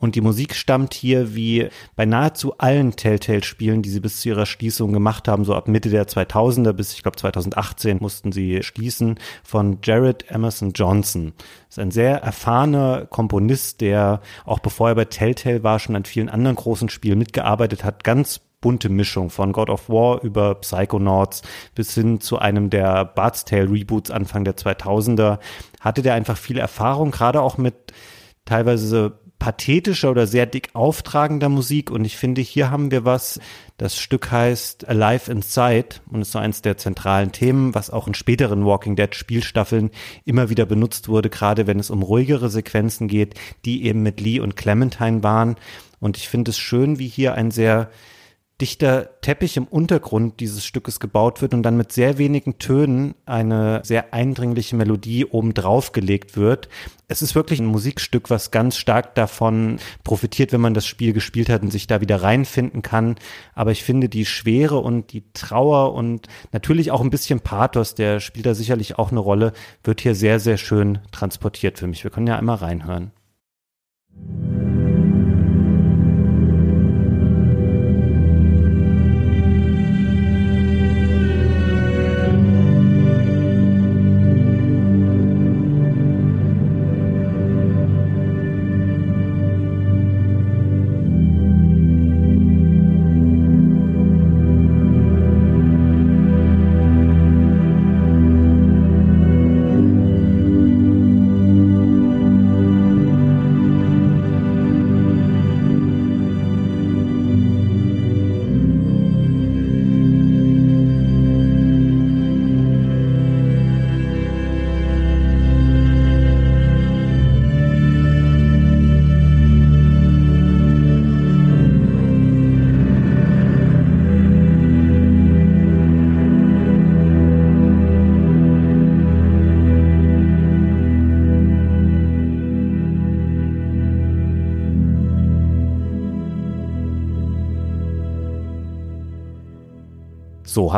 [0.05, 4.45] Und die Musik stammt hier wie bei nahezu allen Telltale-Spielen, die sie bis zu ihrer
[4.45, 9.19] Schließung gemacht haben, so ab Mitte der 2000er bis ich glaube 2018 mussten sie schließen,
[9.43, 11.33] von Jared Emerson Johnson.
[11.71, 16.29] Ist ein sehr erfahrener Komponist, der auch bevor er bei Telltale war, schon an vielen
[16.29, 18.05] anderen großen Spielen mitgearbeitet hat.
[18.05, 21.41] Ganz bunte Mischung von God of War über Psychonauts
[21.75, 25.39] bis hin zu einem der Bard's Tale Reboots Anfang der 2000er
[25.81, 27.95] hatte der einfach viel Erfahrung, gerade auch mit
[28.45, 31.91] teilweise pathetischer oder sehr dick auftragender Musik.
[31.91, 33.41] Und ich finde, hier haben wir was,
[33.77, 38.15] das Stück heißt Alive Inside und ist so eins der zentralen Themen, was auch in
[38.15, 39.91] späteren Walking Dead Spielstaffeln
[40.25, 44.41] immer wieder benutzt wurde, gerade wenn es um ruhigere Sequenzen geht, die eben mit Lee
[44.41, 45.57] und Clementine waren.
[46.01, 47.91] Und ich finde es schön, wie hier ein sehr
[48.61, 53.81] dichter Teppich im Untergrund dieses Stückes gebaut wird und dann mit sehr wenigen Tönen eine
[53.85, 56.69] sehr eindringliche Melodie obendrauf gelegt wird.
[57.09, 61.49] Es ist wirklich ein Musikstück, was ganz stark davon profitiert, wenn man das Spiel gespielt
[61.49, 63.17] hat und sich da wieder reinfinden kann.
[63.55, 68.21] Aber ich finde die Schwere und die Trauer und natürlich auch ein bisschen Pathos, der
[68.21, 69.53] spielt da sicherlich auch eine Rolle,
[69.83, 72.05] wird hier sehr, sehr schön transportiert für mich.
[72.05, 73.11] Wir können ja einmal reinhören.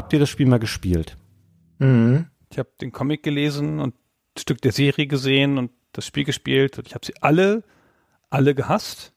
[0.07, 1.17] Habt ihr das Spiel mal gespielt?
[1.81, 2.27] Mhm.
[2.49, 6.79] Ich habe den Comic gelesen und ein Stück der Serie gesehen und das Spiel gespielt
[6.79, 7.65] und ich habe sie alle,
[8.31, 9.13] alle gehasst.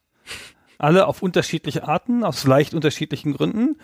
[0.80, 3.78] Alle auf unterschiedliche Arten, aus leicht unterschiedlichen Gründen.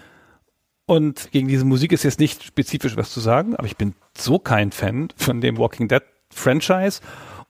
[0.87, 4.39] Und gegen diese Musik ist jetzt nicht spezifisch was zu sagen, aber ich bin so
[4.39, 6.01] kein Fan von dem Walking Dead
[6.31, 7.01] Franchise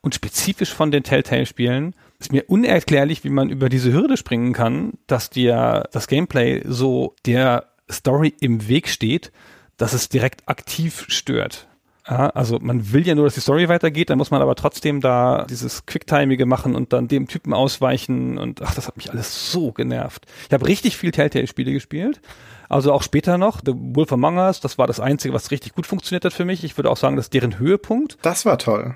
[0.01, 1.95] und spezifisch von den Telltale-Spielen.
[2.19, 7.15] Ist mir unerklärlich, wie man über diese Hürde springen kann, dass dir das Gameplay so
[7.25, 9.31] der Story im Weg steht,
[9.77, 11.67] dass es direkt aktiv stört.
[12.07, 15.01] Ja, also man will ja nur, dass die Story weitergeht, dann muss man aber trotzdem
[15.01, 19.51] da dieses Quicktimige machen und dann dem Typen ausweichen und ach, das hat mich alles
[19.51, 20.27] so genervt.
[20.47, 22.21] Ich habe richtig viel Telltale-Spiele gespielt,
[22.69, 23.59] also auch später noch.
[23.65, 26.63] The Wolf Among Us, das war das Einzige, was richtig gut funktioniert hat für mich.
[26.63, 28.19] Ich würde auch sagen, das ist deren Höhepunkt.
[28.21, 28.95] Das war toll.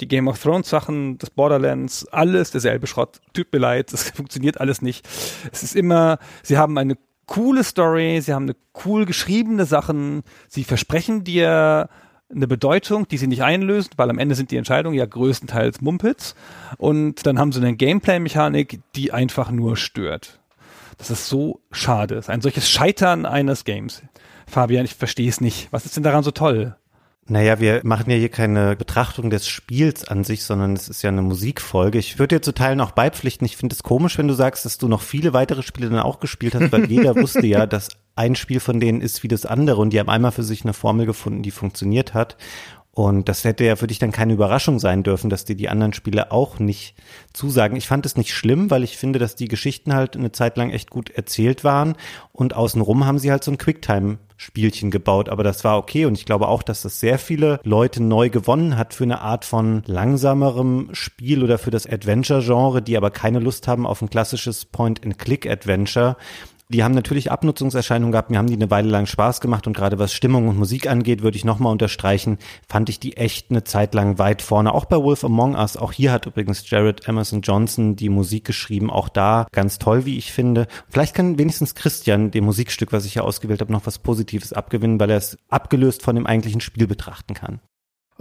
[0.00, 3.20] Die Game of Thrones Sachen, das Borderlands, alles derselbe Schrott.
[3.32, 5.06] Tut mir leid, das funktioniert alles nicht.
[5.52, 6.96] Es ist immer, sie haben eine
[7.30, 11.88] coole Story, sie haben eine cool geschriebene Sachen, sie versprechen dir
[12.28, 16.34] eine Bedeutung, die sie nicht einlösen, weil am Ende sind die Entscheidungen ja größtenteils Mumpitz
[16.76, 20.40] und dann haben sie eine Gameplay-Mechanik, die einfach nur stört.
[20.98, 22.20] Das ist so schade.
[22.26, 24.02] Ein solches Scheitern eines Games.
[24.46, 25.68] Fabian, ich verstehe es nicht.
[25.70, 26.76] Was ist denn daran so toll?
[27.30, 31.10] Naja, wir machen ja hier keine Betrachtung des Spiels an sich, sondern es ist ja
[31.10, 31.96] eine Musikfolge.
[31.96, 33.44] Ich würde dir zu Teilen auch beipflichten.
[33.46, 36.18] Ich finde es komisch, wenn du sagst, dass du noch viele weitere Spiele dann auch
[36.18, 39.80] gespielt hast, weil jeder wusste ja, dass ein Spiel von denen ist wie das andere
[39.80, 42.36] und die haben einmal für sich eine Formel gefunden, die funktioniert hat.
[42.90, 45.92] Und das hätte ja für dich dann keine Überraschung sein dürfen, dass dir die anderen
[45.92, 46.96] Spiele auch nicht
[47.32, 47.76] zusagen.
[47.76, 50.70] Ich fand es nicht schlimm, weil ich finde, dass die Geschichten halt eine Zeit lang
[50.70, 51.94] echt gut erzählt waren
[52.32, 53.58] und außenrum haben sie halt so ein
[54.40, 58.02] Quicktime-Spielchen gebaut, aber das war okay und ich glaube auch, dass das sehr viele Leute
[58.02, 63.10] neu gewonnen hat für eine Art von langsamerem Spiel oder für das Adventure-Genre, die aber
[63.10, 66.16] keine Lust haben auf ein klassisches Point-and-Click-Adventure.
[66.72, 69.98] Die haben natürlich Abnutzungserscheinungen gehabt, mir haben die eine Weile lang Spaß gemacht und gerade
[69.98, 73.92] was Stimmung und Musik angeht, würde ich nochmal unterstreichen, fand ich die echt eine Zeit
[73.92, 74.72] lang weit vorne.
[74.72, 78.88] Auch bei Wolf Among Us, auch hier hat übrigens Jared Emerson Johnson die Musik geschrieben,
[78.88, 80.68] auch da ganz toll, wie ich finde.
[80.88, 85.00] Vielleicht kann wenigstens Christian dem Musikstück, was ich hier ausgewählt habe, noch was Positives abgewinnen,
[85.00, 87.58] weil er es abgelöst von dem eigentlichen Spiel betrachten kann.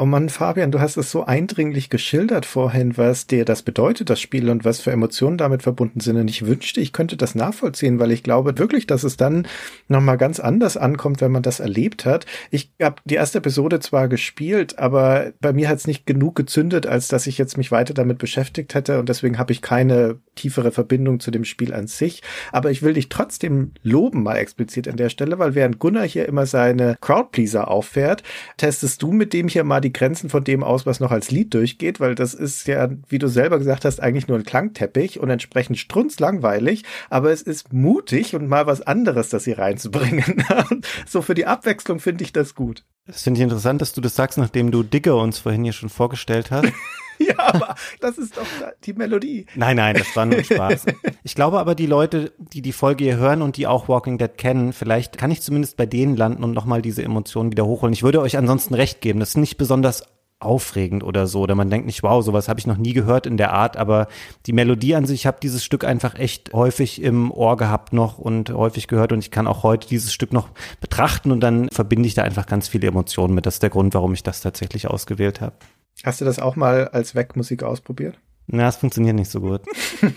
[0.01, 4.21] Oh Mann, Fabian, du hast es so eindringlich geschildert vorhin, was dir das bedeutet, das
[4.21, 6.15] Spiel und was für Emotionen damit verbunden sind.
[6.15, 9.45] Und ich wünschte, ich könnte das nachvollziehen, weil ich glaube wirklich, dass es dann
[9.89, 12.25] nochmal ganz anders ankommt, wenn man das erlebt hat.
[12.49, 16.87] Ich habe die erste Episode zwar gespielt, aber bei mir hat es nicht genug gezündet,
[16.87, 18.99] als dass ich jetzt mich weiter damit beschäftigt hätte.
[18.99, 22.23] Und deswegen habe ich keine tiefere Verbindung zu dem Spiel an sich.
[22.53, 26.25] Aber ich will dich trotzdem loben, mal explizit an der Stelle, weil während Gunnar hier
[26.25, 28.23] immer seine Crowdpleaser auffährt,
[28.55, 31.53] testest du mit dem hier mal die Grenzen von dem aus, was noch als Lied
[31.53, 35.29] durchgeht, weil das ist ja, wie du selber gesagt hast, eigentlich nur ein Klangteppich und
[35.29, 40.43] entsprechend strunzlangweilig, aber es ist mutig und mal was anderes, das hier reinzubringen.
[41.07, 42.83] so für die Abwechslung finde ich das gut.
[43.05, 45.89] Das finde ich interessant, dass du das sagst, nachdem du Digger uns vorhin hier schon
[45.89, 46.71] vorgestellt hast.
[47.37, 48.45] Ja, aber das ist doch
[48.83, 49.45] die Melodie.
[49.55, 50.85] Nein, nein, das war nur Spaß.
[51.23, 54.35] Ich glaube aber, die Leute, die die Folge hier hören und die auch Walking Dead
[54.37, 57.93] kennen, vielleicht kann ich zumindest bei denen landen und nochmal diese Emotionen wieder hochholen.
[57.93, 59.19] Ich würde euch ansonsten recht geben.
[59.19, 60.03] Das ist nicht besonders
[60.39, 63.37] aufregend oder so, oder man denkt nicht, wow, sowas habe ich noch nie gehört in
[63.37, 64.07] der Art, aber
[64.45, 68.17] die Melodie an sich, ich habe dieses Stück einfach echt häufig im Ohr gehabt noch
[68.17, 70.49] und häufig gehört und ich kann auch heute dieses Stück noch
[70.79, 73.45] betrachten und dann verbinde ich da einfach ganz viele Emotionen mit.
[73.45, 75.55] Das ist der Grund, warum ich das tatsächlich ausgewählt habe.
[76.03, 78.17] Hast du das auch mal als Wegmusik ausprobiert?
[78.47, 79.61] Na, es funktioniert nicht so gut.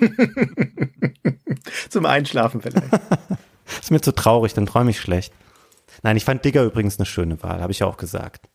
[1.90, 2.86] Zum Einschlafen vielleicht.
[3.80, 5.32] Ist mir zu traurig, dann träume ich schlecht.
[6.02, 8.48] Nein, ich fand Digger übrigens eine schöne Wahl, habe ich ja auch gesagt.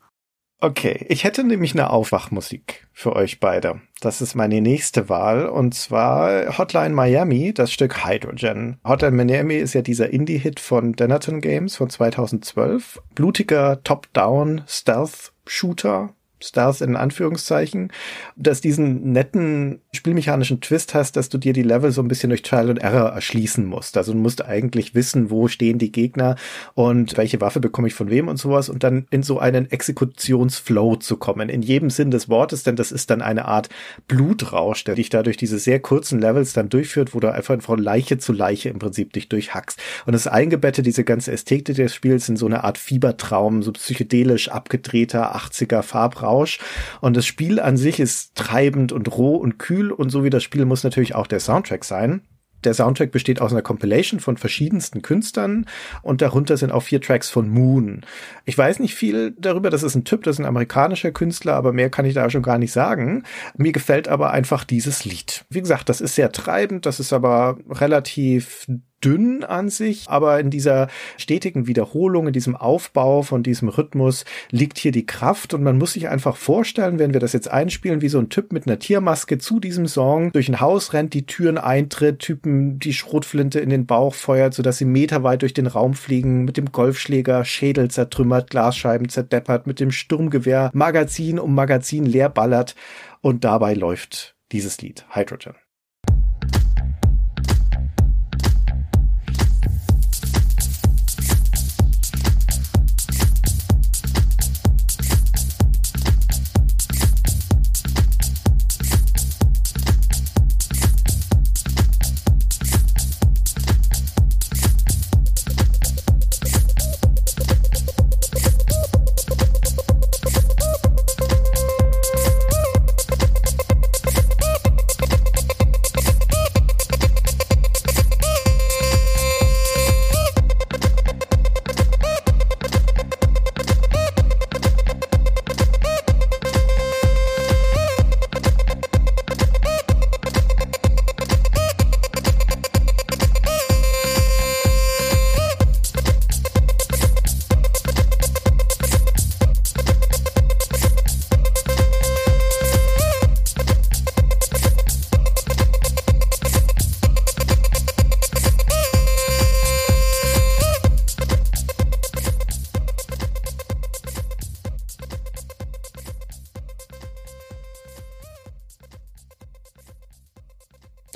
[0.60, 3.80] Okay, ich hätte nämlich eine Aufwachmusik für euch beide.
[4.02, 8.80] Das ist meine nächste Wahl und zwar Hotline Miami, das Stück Hydrogen.
[8.84, 13.00] Hotline Miami ist ja dieser Indie-Hit von Denaton Games von 2012.
[13.14, 17.92] Blutiger Top-Down Stealth-Shooter Stars in Anführungszeichen,
[18.36, 22.42] dass diesen netten spielmechanischen Twist hast, dass du dir die Level so ein bisschen durch
[22.42, 23.98] Trial and Error erschließen musst.
[23.98, 26.36] Also du musst eigentlich wissen, wo stehen die Gegner
[26.76, 30.98] und welche Waffe bekomme ich von wem und sowas und dann in so einen Exekutionsflow
[30.98, 31.50] zu kommen.
[31.50, 33.70] In jedem Sinn des Wortes, denn das ist dann eine Art
[34.08, 37.80] Blutrausch, der dich da durch diese sehr kurzen Levels dann durchführt, wo du einfach von
[37.80, 39.80] Leiche zu Leiche im Prinzip dich durchhackst.
[40.06, 44.50] Und ist eingebettet, diese ganze Ästhetik des Spiels in so eine Art Fiebertraum, so psychedelisch
[44.50, 45.82] abgedrehter 80er
[46.28, 46.60] Farbrausch.
[47.02, 50.44] Und das Spiel an sich ist treibend und roh und kühl und so wie das
[50.44, 52.22] Spiel muss natürlich auch der Soundtrack sein.
[52.64, 55.68] Der Soundtrack besteht aus einer Compilation von verschiedensten Künstlern
[56.02, 58.04] und darunter sind auch vier Tracks von Moon.
[58.46, 61.72] Ich weiß nicht viel darüber, das ist ein Typ, das ist ein amerikanischer Künstler, aber
[61.72, 63.24] mehr kann ich da schon gar nicht sagen.
[63.58, 65.46] Mir gefällt aber einfach dieses Lied.
[65.52, 68.66] Wie gesagt, das ist sehr treibend, das ist aber relativ
[69.04, 70.88] dünn an sich, aber in dieser
[71.18, 75.94] stetigen Wiederholung, in diesem Aufbau von diesem Rhythmus liegt hier die Kraft und man muss
[75.94, 79.38] sich einfach vorstellen, wenn wir das jetzt einspielen, wie so ein Typ mit einer Tiermaske
[79.38, 83.86] zu diesem Song durch ein Haus rennt, die Türen eintritt, Typen die Schrotflinte in den
[83.86, 89.10] Bauch feuert, sodass sie meterweit durch den Raum fliegen, mit dem Golfschläger Schädel zertrümmert, Glasscheiben
[89.10, 92.76] zerdeppert, mit dem Sturmgewehr Magazin um Magazin leer ballert
[93.22, 95.56] und dabei läuft dieses Lied Hydrogen.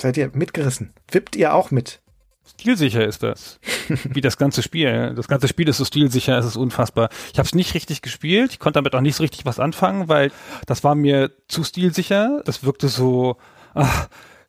[0.02, 0.92] Seid ihr mitgerissen?
[1.12, 2.00] Wippt ihr auch mit?
[2.44, 3.60] Stilsicher ist das.
[4.02, 5.14] Wie das ganze Spiel.
[5.14, 7.08] Das ganze Spiel ist so stilsicher, es ist unfassbar.
[7.32, 10.08] Ich habe es nicht richtig gespielt, ich konnte damit auch nicht so richtig was anfangen,
[10.08, 10.32] weil
[10.66, 12.42] das war mir zu stilsicher.
[12.44, 13.36] Das wirkte so,
[13.74, 14.08] ach,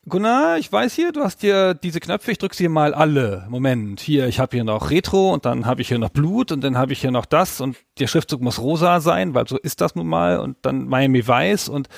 [0.10, 3.46] Gunnar, ich weiß hier, du hast hier diese Knöpfe, ich drücke sie mal alle.
[3.48, 6.64] Moment, hier, ich habe hier noch Retro und dann habe ich hier noch Blut und
[6.64, 9.82] dann habe ich hier noch das und der Schriftzug muss rosa sein, weil so ist
[9.82, 11.90] das nun mal und dann Miami Weiß und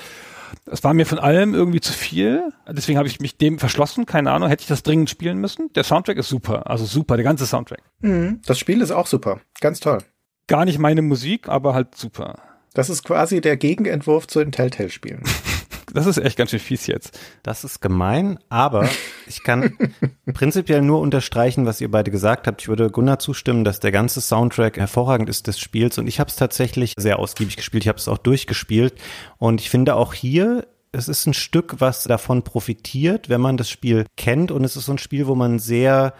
[0.66, 2.52] es war mir von allem irgendwie zu viel.
[2.70, 4.06] Deswegen habe ich mich dem verschlossen.
[4.06, 5.72] Keine Ahnung, hätte ich das dringend spielen müssen.
[5.74, 7.82] Der Soundtrack ist super, also super, der ganze Soundtrack.
[8.02, 8.42] Mhm.
[8.46, 9.42] Das Spiel ist auch super.
[9.62, 10.00] Ganz toll.
[10.48, 12.36] Gar nicht meine Musik, aber halt super.
[12.74, 15.24] Das ist quasi der Gegenentwurf zu den Telltale-Spielen.
[15.96, 17.18] Das ist echt ganz schön fies jetzt.
[17.42, 18.90] Das ist gemein, aber
[19.28, 19.78] ich kann
[20.34, 22.62] prinzipiell nur unterstreichen, was ihr beide gesagt habt.
[22.62, 26.30] Ich würde Gunnar zustimmen, dass der ganze Soundtrack hervorragend ist des Spiels und ich habe
[26.30, 27.84] es tatsächlich sehr ausgiebig gespielt.
[27.84, 28.96] Ich habe es auch durchgespielt
[29.38, 33.70] und ich finde auch hier es ist ein Stück, was davon profitiert, wenn man das
[33.70, 36.14] Spiel kennt und es ist so ein Spiel, wo man sehr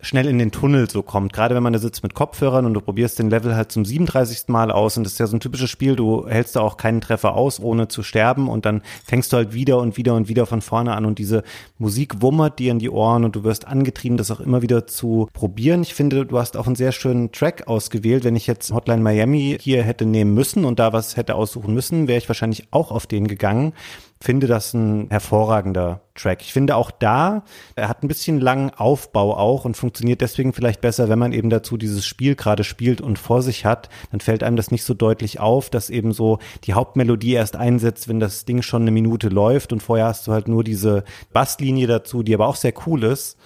[0.00, 1.32] schnell in den Tunnel so kommt.
[1.32, 4.48] Gerade wenn man da sitzt mit Kopfhörern und du probierst den Level halt zum 37.
[4.48, 7.00] Mal aus und das ist ja so ein typisches Spiel, du hältst da auch keinen
[7.00, 10.44] Treffer aus, ohne zu sterben und dann fängst du halt wieder und wieder und wieder
[10.44, 11.42] von vorne an und diese
[11.78, 15.28] Musik wummert dir in die Ohren und du wirst angetrieben, das auch immer wieder zu
[15.32, 15.82] probieren.
[15.82, 18.24] Ich finde, du hast auch einen sehr schönen Track ausgewählt.
[18.24, 22.06] Wenn ich jetzt Hotline Miami hier hätte nehmen müssen und da was hätte aussuchen müssen,
[22.06, 23.72] wäre ich wahrscheinlich auch auf den gegangen
[24.20, 26.40] finde das ein hervorragender Track.
[26.40, 27.44] Ich finde auch da,
[27.74, 31.50] er hat ein bisschen langen Aufbau auch und funktioniert deswegen vielleicht besser, wenn man eben
[31.50, 34.94] dazu dieses Spiel gerade spielt und vor sich hat, dann fällt einem das nicht so
[34.94, 39.28] deutlich auf, dass eben so die Hauptmelodie erst einsetzt, wenn das Ding schon eine Minute
[39.28, 43.04] läuft und vorher hast du halt nur diese Basslinie dazu, die aber auch sehr cool
[43.04, 43.36] ist.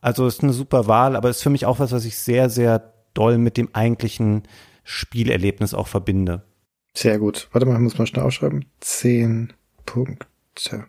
[0.00, 2.92] Also ist eine super Wahl, aber ist für mich auch was, was ich sehr, sehr
[3.14, 4.42] doll mit dem eigentlichen
[4.84, 6.44] Spielerlebnis auch verbinde.
[6.94, 7.48] Sehr gut.
[7.52, 8.64] Warte mal, ich muss mal schnell aufschreiben.
[8.80, 9.52] Zehn
[9.88, 10.84] Punkte.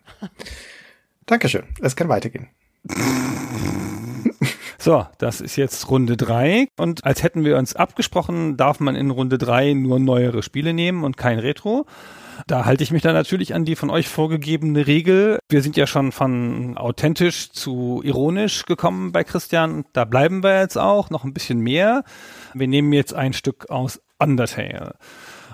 [1.24, 1.64] Dankeschön.
[1.80, 2.48] Es kann weitergehen.
[4.82, 9.10] So, das ist jetzt Runde drei und als hätten wir uns abgesprochen, darf man in
[9.10, 11.84] Runde drei nur neuere Spiele nehmen und kein Retro.
[12.46, 15.38] Da halte ich mich dann natürlich an die von euch vorgegebene Regel.
[15.50, 19.84] Wir sind ja schon von authentisch zu ironisch gekommen bei Christian.
[19.92, 22.02] Da bleiben wir jetzt auch noch ein bisschen mehr.
[22.54, 24.94] Wir nehmen jetzt ein Stück aus Undertale.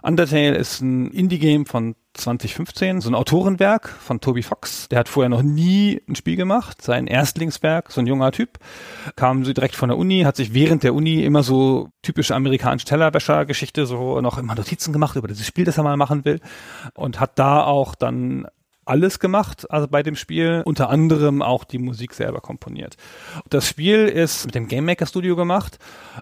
[0.03, 4.89] Undertale ist ein Indie-Game von 2015, so ein Autorenwerk von Toby Fox.
[4.89, 8.59] Der hat vorher noch nie ein Spiel gemacht, sein Erstlingswerk, so ein junger Typ.
[9.17, 13.87] Kam direkt von der Uni, hat sich während der Uni immer so typische amerikanische Tellerwäscher-Geschichte
[13.87, 16.41] so noch immer Notizen gemacht über dieses Spiel, das er mal machen will.
[16.95, 18.47] Und hat da auch dann
[18.87, 22.97] alles gemacht, also bei dem Spiel, unter anderem auch die Musik selber komponiert.
[23.51, 25.79] Das Spiel ist mit dem Game Maker Studio gemacht,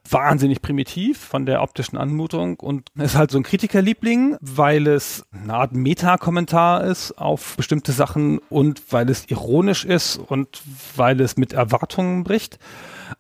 [0.09, 5.55] wahnsinnig primitiv von der optischen Anmutung und ist halt so ein Kritikerliebling, weil es eine
[5.55, 10.63] Art Meta-Kommentar ist auf bestimmte Sachen und weil es ironisch ist und
[10.97, 12.59] weil es mit Erwartungen bricht.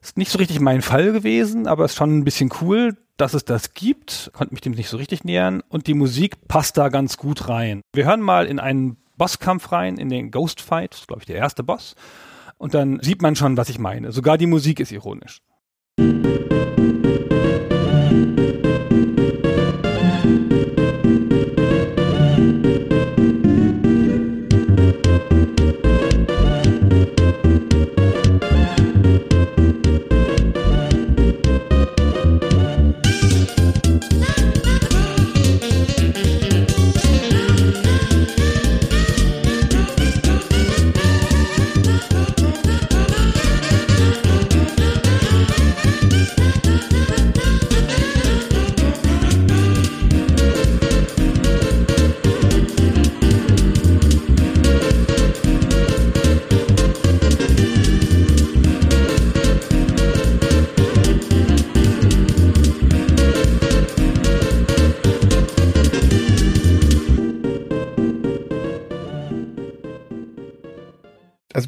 [0.00, 3.44] Ist nicht so richtig mein Fall gewesen, aber ist schon ein bisschen cool, dass es
[3.44, 7.16] das gibt, konnte mich dem nicht so richtig nähern und die Musik passt da ganz
[7.16, 7.82] gut rein.
[7.92, 11.26] Wir hören mal in einen Bosskampf rein, in den Ghost Fight, das ist glaube ich
[11.26, 11.94] der erste Boss.
[12.56, 14.12] Und dann sieht man schon, was ich meine.
[14.12, 15.40] Sogar die Musik ist ironisch.
[15.98, 17.33] Also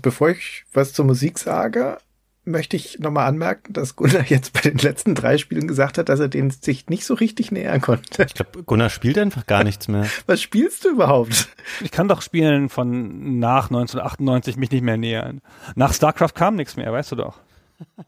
[0.07, 1.99] bevor ich was zur Musik sage,
[2.45, 6.21] möchte ich nochmal anmerken, dass Gunnar jetzt bei den letzten drei Spielen gesagt hat, dass
[6.21, 8.23] er denen sich nicht so richtig nähern konnte.
[8.23, 10.07] Ich glaube, Gunnar spielt einfach gar nichts mehr.
[10.27, 11.49] Was spielst du überhaupt?
[11.83, 15.43] Ich kann doch Spielen von nach 1998 mich nicht mehr nähern.
[15.75, 17.41] Nach StarCraft kam nichts mehr, weißt du doch.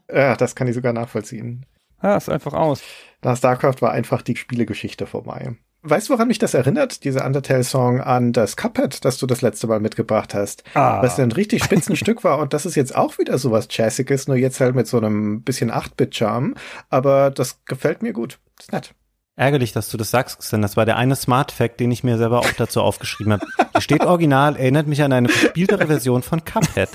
[0.09, 1.65] Ja, das kann ich sogar nachvollziehen.
[2.01, 2.81] Ja, ist einfach aus.
[3.21, 5.57] Nach StarCraft war einfach die Spielegeschichte vorbei.
[5.81, 7.05] Weißt du, woran mich das erinnert?
[7.05, 10.63] Dieser Undertale-Song an das Cuphead, das du das letzte Mal mitgebracht hast.
[10.73, 11.01] Ah.
[11.01, 12.39] Was ein richtig spitzen Stück war.
[12.39, 15.71] Und das ist jetzt auch wieder sowas Jazziges, nur jetzt halt mit so einem bisschen
[15.71, 16.55] 8-Bit-Charme.
[16.89, 18.39] Aber das gefällt mir gut.
[18.59, 18.93] Ist nett.
[19.37, 22.17] Ärgerlich, dass du das sagst, denn das war der eine Smart Fact, den ich mir
[22.17, 23.47] selber auch dazu aufgeschrieben habe.
[23.71, 26.89] Hier steht original, erinnert mich an eine verspieltere Version von Cuphead.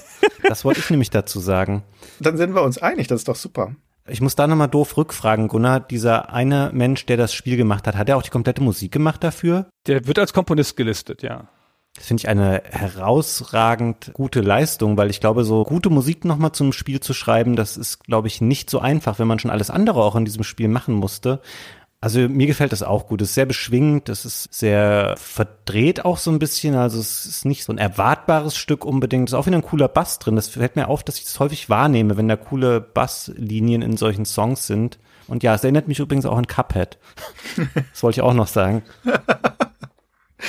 [0.46, 1.82] Das wollte ich nämlich dazu sagen.
[2.20, 3.74] Dann sind wir uns einig, das ist doch super.
[4.06, 5.80] Ich muss da nochmal doof rückfragen, Gunnar.
[5.80, 9.24] Dieser eine Mensch, der das Spiel gemacht hat, hat er auch die komplette Musik gemacht
[9.24, 9.66] dafür?
[9.86, 11.48] Der wird als Komponist gelistet, ja.
[11.94, 16.72] Das finde ich eine herausragend gute Leistung, weil ich glaube, so gute Musik nochmal zum
[16.72, 20.02] Spiel zu schreiben, das ist, glaube ich, nicht so einfach, wenn man schon alles andere
[20.02, 21.40] auch in diesem Spiel machen musste.
[22.04, 23.22] Also mir gefällt das auch gut.
[23.22, 26.74] Es ist sehr beschwingend, es ist sehr verdreht auch so ein bisschen.
[26.74, 29.30] Also es ist nicht so ein erwartbares Stück unbedingt.
[29.30, 30.36] Es ist auch wieder ein cooler Bass drin.
[30.36, 34.26] Das fällt mir auf, dass ich das häufig wahrnehme, wenn da coole Basslinien in solchen
[34.26, 34.98] Songs sind.
[35.28, 36.98] Und ja, es erinnert mich übrigens auch an Cuphead.
[37.90, 38.82] Das wollte ich auch noch sagen.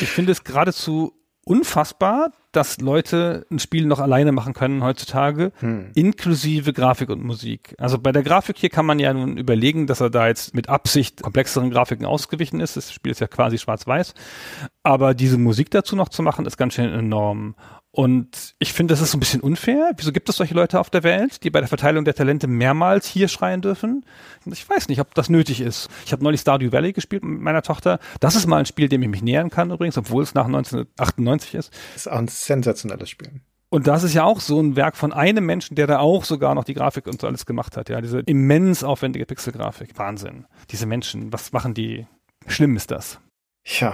[0.01, 1.13] Ich finde es geradezu
[1.45, 5.51] unfassbar, dass Leute ein Spiel noch alleine machen können heutzutage,
[5.93, 7.75] inklusive Grafik und Musik.
[7.77, 10.69] Also bei der Grafik hier kann man ja nun überlegen, dass er da jetzt mit
[10.69, 12.77] Absicht komplexeren Grafiken ausgewichen ist.
[12.77, 14.13] Das Spiel ist ja quasi schwarz-weiß.
[14.83, 17.55] Aber diese Musik dazu noch zu machen, ist ganz schön enorm.
[17.95, 19.93] Und ich finde, das ist so ein bisschen unfair.
[19.95, 23.07] Wieso gibt es solche Leute auf der Welt, die bei der Verteilung der Talente mehrmals
[23.07, 24.03] hier schreien dürfen?
[24.43, 25.87] Ich weiß nicht, ob das nötig ist.
[26.05, 27.99] Ich habe neulich Stardew Valley gespielt mit meiner Tochter.
[28.19, 31.55] Das ist mal ein Spiel, dem ich mich nähern kann übrigens, obwohl es nach 1998
[31.55, 31.71] ist.
[31.93, 33.31] Das ist auch ein sensationelles Spiel.
[33.69, 36.53] Und das ist ja auch so ein Werk von einem Menschen, der da auch sogar
[36.53, 37.87] noch die Grafik und so alles gemacht hat.
[37.87, 39.97] Ja, diese immens aufwendige Pixelgrafik.
[39.97, 40.47] Wahnsinn.
[40.69, 42.07] Diese Menschen, was machen die?
[42.45, 43.21] Schlimm ist das.
[43.63, 43.93] Ja.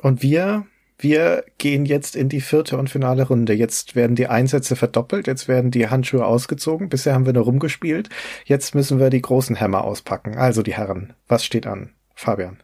[0.00, 0.64] Und wir,
[1.02, 3.52] wir gehen jetzt in die vierte und finale Runde.
[3.52, 6.88] Jetzt werden die Einsätze verdoppelt, jetzt werden die Handschuhe ausgezogen.
[6.88, 8.08] Bisher haben wir nur rumgespielt.
[8.44, 10.36] Jetzt müssen wir die großen Hämmer auspacken.
[10.36, 11.90] Also die Herren, was steht an?
[12.14, 12.58] Fabian.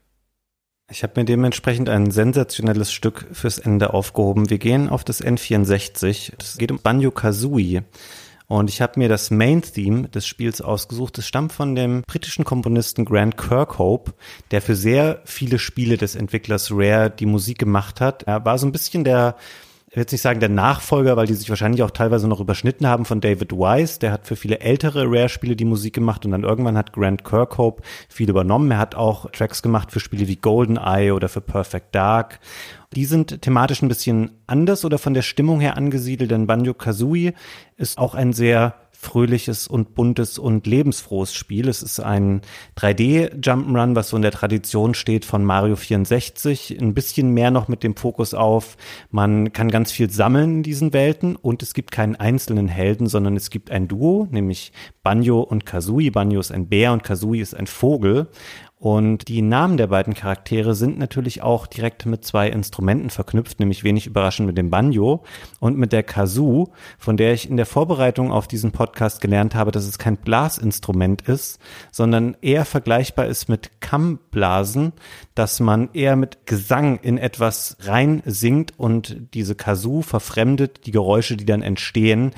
[0.91, 4.49] Ich habe mir dementsprechend ein sensationelles Stück fürs Ende aufgehoben.
[4.49, 6.33] Wir gehen auf das N64.
[6.41, 7.83] Es geht um Banjo Kazooie.
[8.49, 11.19] Und ich habe mir das Main-Theme des Spiels ausgesucht.
[11.19, 14.15] Es stammt von dem britischen Komponisten Grant Kirkhope,
[14.51, 18.23] der für sehr viele Spiele des Entwicklers Rare die Musik gemacht hat.
[18.23, 19.37] Er war so ein bisschen der
[19.91, 23.07] ich will nicht sagen der Nachfolger, weil die sich wahrscheinlich auch teilweise noch überschnitten haben
[23.07, 23.99] von David Wise.
[23.99, 27.83] Der hat für viele ältere Rare-Spiele die Musik gemacht und dann irgendwann hat Grant Kirkhope
[28.07, 28.71] viel übernommen.
[28.71, 32.39] Er hat auch Tracks gemacht für Spiele wie GoldenEye oder für Perfect Dark.
[32.95, 37.35] Die sind thematisch ein bisschen anders oder von der Stimmung her angesiedelt, denn Banjo Kazooie
[37.77, 41.69] ist auch ein sehr fröhliches und buntes und lebensfrohes Spiel.
[41.69, 42.41] Es ist ein
[42.77, 46.77] 3D-Jump'n'Run, was so in der Tradition steht von Mario 64.
[46.81, 48.77] Ein bisschen mehr noch mit dem Fokus auf,
[49.13, 53.37] man kann ganz viel sammeln in diesen Welten und es gibt keinen einzelnen Helden, sondern
[53.37, 54.73] es gibt ein Duo, nämlich
[55.05, 56.11] Banjo und Kazooie.
[56.11, 58.27] Banjo ist ein Bär und Kazooie ist ein Vogel.
[58.79, 63.83] Und die Namen der beiden Charaktere sind natürlich auch direkt mit zwei Instrumenten verknüpft, nämlich
[63.83, 65.25] wenig überraschend mit dem Banjo
[65.59, 69.73] und mit der Kazoo, von der ich in der Vorbereitung auf diesen Podcast gelernt habe,
[69.73, 71.59] dass es kein Blasinstrument ist,
[71.91, 74.93] sondern eher vergleichbar ist mit Kammblasen,
[75.35, 81.37] dass man eher mit Gesang in etwas rein singt und diese Kazoo verfremdet die Geräusche,
[81.37, 82.31] die dann entstehen.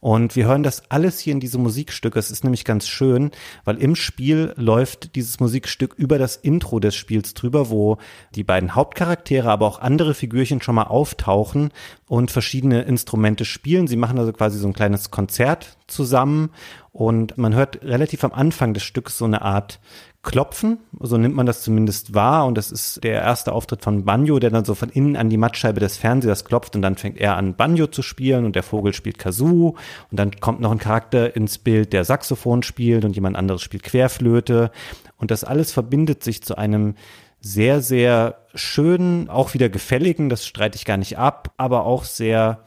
[0.00, 2.16] Und wir hören das alles hier in diesem Musikstück.
[2.16, 3.30] Es ist nämlich ganz schön,
[3.64, 7.98] weil im Spiel läuft dieses Musikstück über das Intro des Spiels drüber, wo
[8.34, 11.70] die beiden Hauptcharaktere, aber auch andere Figürchen schon mal auftauchen
[12.06, 13.86] und verschiedene Instrumente spielen.
[13.86, 16.50] Sie machen also quasi so ein kleines Konzert zusammen
[16.92, 19.80] und man hört relativ am Anfang des Stücks so eine Art
[20.22, 24.38] Klopfen, so nimmt man das zumindest wahr und das ist der erste Auftritt von Banjo,
[24.38, 27.36] der dann so von innen an die Mattscheibe des Fernsehers klopft und dann fängt er
[27.36, 29.76] an Banjo zu spielen und der Vogel spielt Kazoo
[30.10, 33.84] und dann kommt noch ein Charakter ins Bild, der Saxophon spielt und jemand anderes spielt
[33.84, 34.70] Querflöte
[35.16, 36.94] und das alles verbindet sich zu einem
[37.40, 42.64] sehr, sehr schönen, auch wieder gefälligen, das streite ich gar nicht ab, aber auch sehr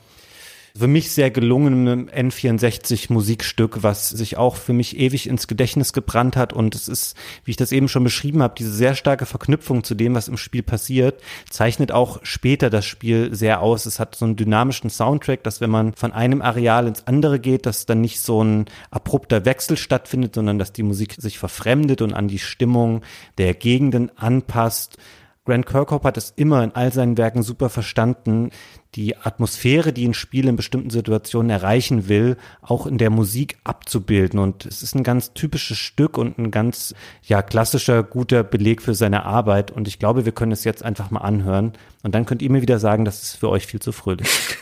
[0.78, 6.36] für mich sehr gelungenem N64 Musikstück, was sich auch für mich ewig ins Gedächtnis gebrannt
[6.38, 9.84] hat und es ist, wie ich das eben schon beschrieben habe, diese sehr starke Verknüpfung
[9.84, 13.86] zu dem, was im Spiel passiert, zeichnet auch später das Spiel sehr aus.
[13.86, 17.66] Es hat so einen dynamischen Soundtrack, dass wenn man von einem Areal ins andere geht,
[17.66, 22.14] dass dann nicht so ein abrupter Wechsel stattfindet, sondern dass die Musik sich verfremdet und
[22.14, 23.02] an die Stimmung
[23.38, 24.98] der Gegenden anpasst.
[25.44, 28.52] Grant Kirkhope hat es immer in all seinen Werken super verstanden,
[28.96, 34.40] die Atmosphäre, die ein Spiel in bestimmten Situationen erreichen will, auch in der Musik abzubilden.
[34.40, 38.96] Und es ist ein ganz typisches Stück und ein ganz, ja, klassischer, guter Beleg für
[38.96, 39.72] seine Arbeit.
[39.72, 41.74] Und ich glaube, wir können es jetzt einfach mal anhören.
[42.04, 44.30] Und dann könnt ihr mir wieder sagen, das ist für euch viel zu fröhlich.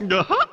[0.00, 0.49] Thank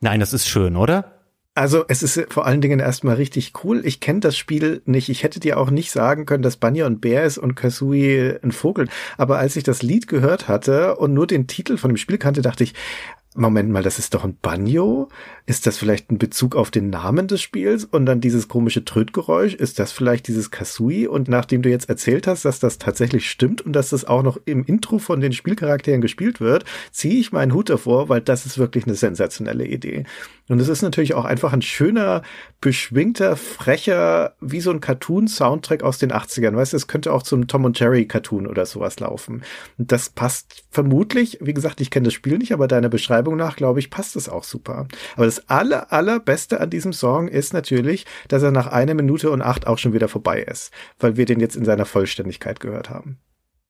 [0.00, 1.20] Nein, das ist schön, oder?
[1.54, 3.84] Also es ist vor allen Dingen erstmal richtig cool.
[3.84, 5.08] Ich kenne das Spiel nicht.
[5.08, 8.52] Ich hätte dir auch nicht sagen können, dass Banjo ein Bär ist und Kazooie ein
[8.52, 8.88] Vogel.
[9.18, 12.40] Aber als ich das Lied gehört hatte und nur den Titel von dem Spiel kannte,
[12.40, 12.74] dachte ich,
[13.40, 15.08] Moment mal, das ist doch ein Banjo?
[15.46, 17.84] Ist das vielleicht ein Bezug auf den Namen des Spiels?
[17.84, 21.08] Und dann dieses komische Trötgeräusch, ist das vielleicht dieses Kazooie?
[21.08, 24.38] Und nachdem du jetzt erzählt hast, dass das tatsächlich stimmt und dass das auch noch
[24.44, 28.58] im Intro von den Spielcharakteren gespielt wird, ziehe ich meinen Hut davor, weil das ist
[28.58, 30.04] wirklich eine sensationelle Idee.
[30.50, 32.22] Und es ist natürlich auch einfach ein schöner,
[32.60, 36.56] beschwingter, frecher, wie so ein Cartoon-Soundtrack aus den 80ern.
[36.56, 39.42] Weißt du, es könnte auch zum Tom und Jerry Cartoon oder sowas laufen.
[39.78, 43.56] Und das passt vermutlich, wie gesagt, ich kenne das Spiel nicht, aber deiner Beschreibung nach,
[43.56, 44.86] glaube ich, passt es auch super.
[45.16, 49.42] Aber das aller, allerbeste an diesem Song ist natürlich, dass er nach einer Minute und
[49.42, 53.18] acht auch schon wieder vorbei ist, weil wir den jetzt in seiner Vollständigkeit gehört haben.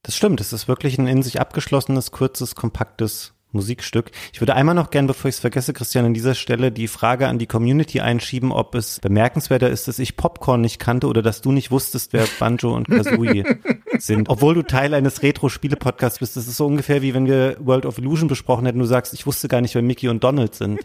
[0.02, 4.11] Das stimmt, es ist wirklich ein in sich abgeschlossenes, kurzes, kompaktes Musikstück.
[4.32, 7.28] Ich würde einmal noch gern, bevor ich es vergesse, Christian, an dieser Stelle die Frage
[7.28, 11.40] an die Community einschieben, ob es bemerkenswerter ist, dass ich Popcorn nicht kannte oder dass
[11.40, 13.44] du nicht wusstest, wer Banjo und Kazooie
[13.98, 14.28] sind.
[14.28, 16.36] Obwohl du Teil eines Retro-Spiele-Podcasts bist.
[16.36, 18.78] Das ist so ungefähr wie wenn wir World of Illusion besprochen hätten.
[18.78, 20.80] Du sagst, ich wusste gar nicht, wer Mickey und Donald sind.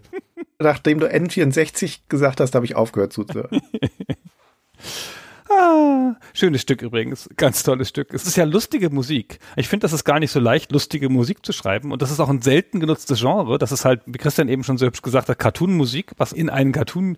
[0.59, 3.61] Nachdem du N64 gesagt hast, habe ich aufgehört zuzuhören.
[5.47, 8.13] Ah, schönes Stück übrigens, ganz tolles Stück.
[8.13, 9.37] Es ist ja lustige Musik.
[9.55, 11.91] Ich finde, das ist gar nicht so leicht, lustige Musik zu schreiben.
[11.91, 13.59] Und das ist auch ein selten genutztes Genre.
[13.59, 16.71] Das ist halt, wie Christian eben schon so hübsch gesagt hat, Cartoon-Musik, was in einen
[16.71, 17.17] Cartoon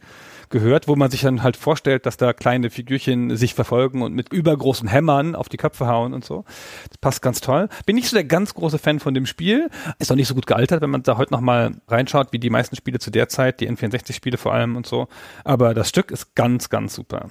[0.50, 4.34] gehört, wo man sich dann halt vorstellt, dass da kleine Figürchen sich verfolgen und mit
[4.34, 6.44] übergroßen Hämmern auf die Köpfe hauen und so.
[6.90, 7.70] Das passt ganz toll.
[7.86, 9.70] Bin nicht so der ganz große Fan von dem Spiel.
[10.00, 12.50] Ist auch nicht so gut gealtert, wenn man da heute noch mal reinschaut, wie die
[12.50, 15.08] meisten Spiele zu der Zeit, die N64-Spiele vor allem und so.
[15.46, 17.30] Aber das Stück ist ganz, ganz super.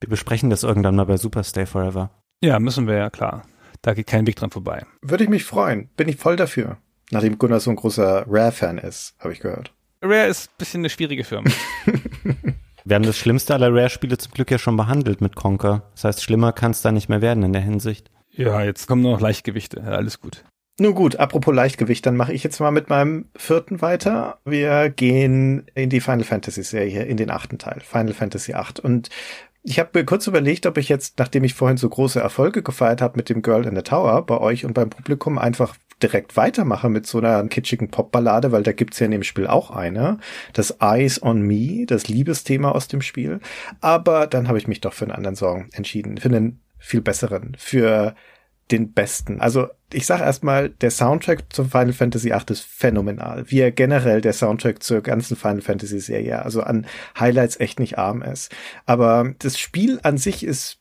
[0.00, 2.10] Wir besprechen das irgendwann mal bei Super Stay Forever.
[2.40, 3.42] Ja, müssen wir ja, klar.
[3.82, 4.84] Da geht kein Weg dran vorbei.
[5.02, 5.88] Würde ich mich freuen.
[5.96, 6.78] Bin ich voll dafür.
[7.10, 9.72] Nachdem Gunnar so ein großer Rare-Fan ist, habe ich gehört.
[10.02, 11.50] Rare ist ein bisschen eine schwierige Firma.
[12.84, 15.90] Wir haben das Schlimmste aller Rare-Spiele zum Glück ja schon behandelt mit Conker.
[15.94, 18.10] Das heißt, schlimmer kann es da nicht mehr werden in der Hinsicht.
[18.30, 19.80] ja, jetzt kommen nur noch Leichtgewichte.
[19.84, 20.44] Ja, alles gut.
[20.80, 24.38] Nun gut, apropos Leichtgewicht, dann mache ich jetzt mal mit meinem vierten weiter.
[24.44, 28.80] Wir gehen in die Final Fantasy Serie, in den achten Teil, Final Fantasy VIII.
[28.84, 29.10] Und
[29.62, 33.02] ich habe mir kurz überlegt, ob ich jetzt, nachdem ich vorhin so große Erfolge gefeiert
[33.02, 36.88] habe mit dem Girl in the Tower bei euch und beim Publikum, einfach direkt weitermache
[36.88, 40.18] mit so einer kitschigen Popballade, weil da gibt's ja in dem Spiel auch eine.
[40.52, 43.40] Das Eyes on Me, das Liebesthema aus dem Spiel.
[43.80, 47.56] Aber dann habe ich mich doch für einen anderen Song entschieden, für einen viel besseren,
[47.58, 48.14] für
[48.70, 49.40] den besten.
[49.40, 53.44] Also ich sage erstmal, der Soundtrack zum Final Fantasy VIII ist phänomenal.
[53.50, 56.86] Wie er generell der Soundtrack zur ganzen Final Fantasy Serie, also an
[57.18, 58.54] Highlights echt nicht arm ist.
[58.84, 60.78] Aber das Spiel an sich ist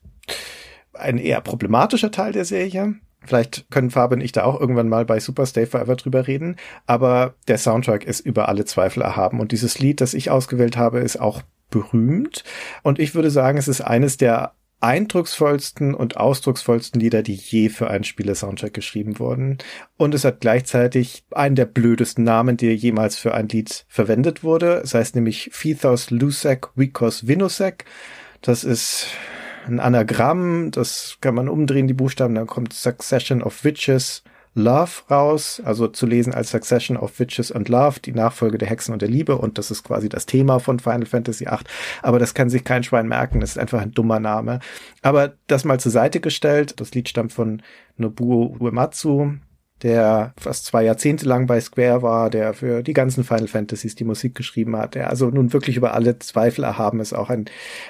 [0.94, 2.96] ein eher problematischer Teil der Serie.
[3.24, 6.56] Vielleicht können Fabian und ich da auch irgendwann mal bei Super Stay Forever drüber reden.
[6.86, 9.40] Aber der Soundtrack ist über alle Zweifel erhaben.
[9.40, 12.44] Und dieses Lied, das ich ausgewählt habe, ist auch berühmt.
[12.84, 17.90] Und ich würde sagen, es ist eines der eindrucksvollsten und ausdrucksvollsten Lieder, die je für
[17.90, 19.58] einen Spiele-Soundtrack geschrieben wurden.
[19.98, 24.82] Und es hat gleichzeitig einen der blödesten Namen, der jemals für ein Lied verwendet wurde.
[24.84, 27.86] Es heißt nämlich Fethos Lusek Vikos Vinosek.
[28.42, 29.08] Das ist
[29.66, 34.24] ein Anagramm, das kann man umdrehen, die Buchstaben, dann kommt Succession of Witches,
[34.58, 38.92] Love raus, also zu lesen als Succession of Witches and Love, die Nachfolge der Hexen
[38.92, 39.38] und der Liebe.
[39.38, 41.60] Und das ist quasi das Thema von Final Fantasy VIII,
[42.02, 44.60] aber das kann sich kein Schwein merken, das ist einfach ein dummer Name.
[45.04, 47.62] Aber das mal zur Seite gestellt, das Lied stammt von
[47.98, 49.34] Nobuo Uematsu,
[49.84, 54.06] der fast zwei Jahrzehnte lang bei Square war, der für die ganzen Final Fantasies die
[54.06, 57.46] Musik geschrieben hat, der also nun wirklich über alle Zweifel erhaben ist, auch ein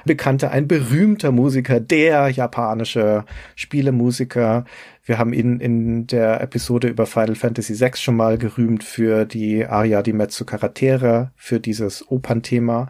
[0.05, 3.24] bekannter, ein berühmter Musiker, der japanische
[3.55, 4.65] Spielemusiker.
[5.08, 9.66] Wir haben ihn in der Episode über Final Fantasy VI schon mal gerühmt für die
[9.66, 12.89] Aria di Mezzo Karatere, für dieses Opernthema.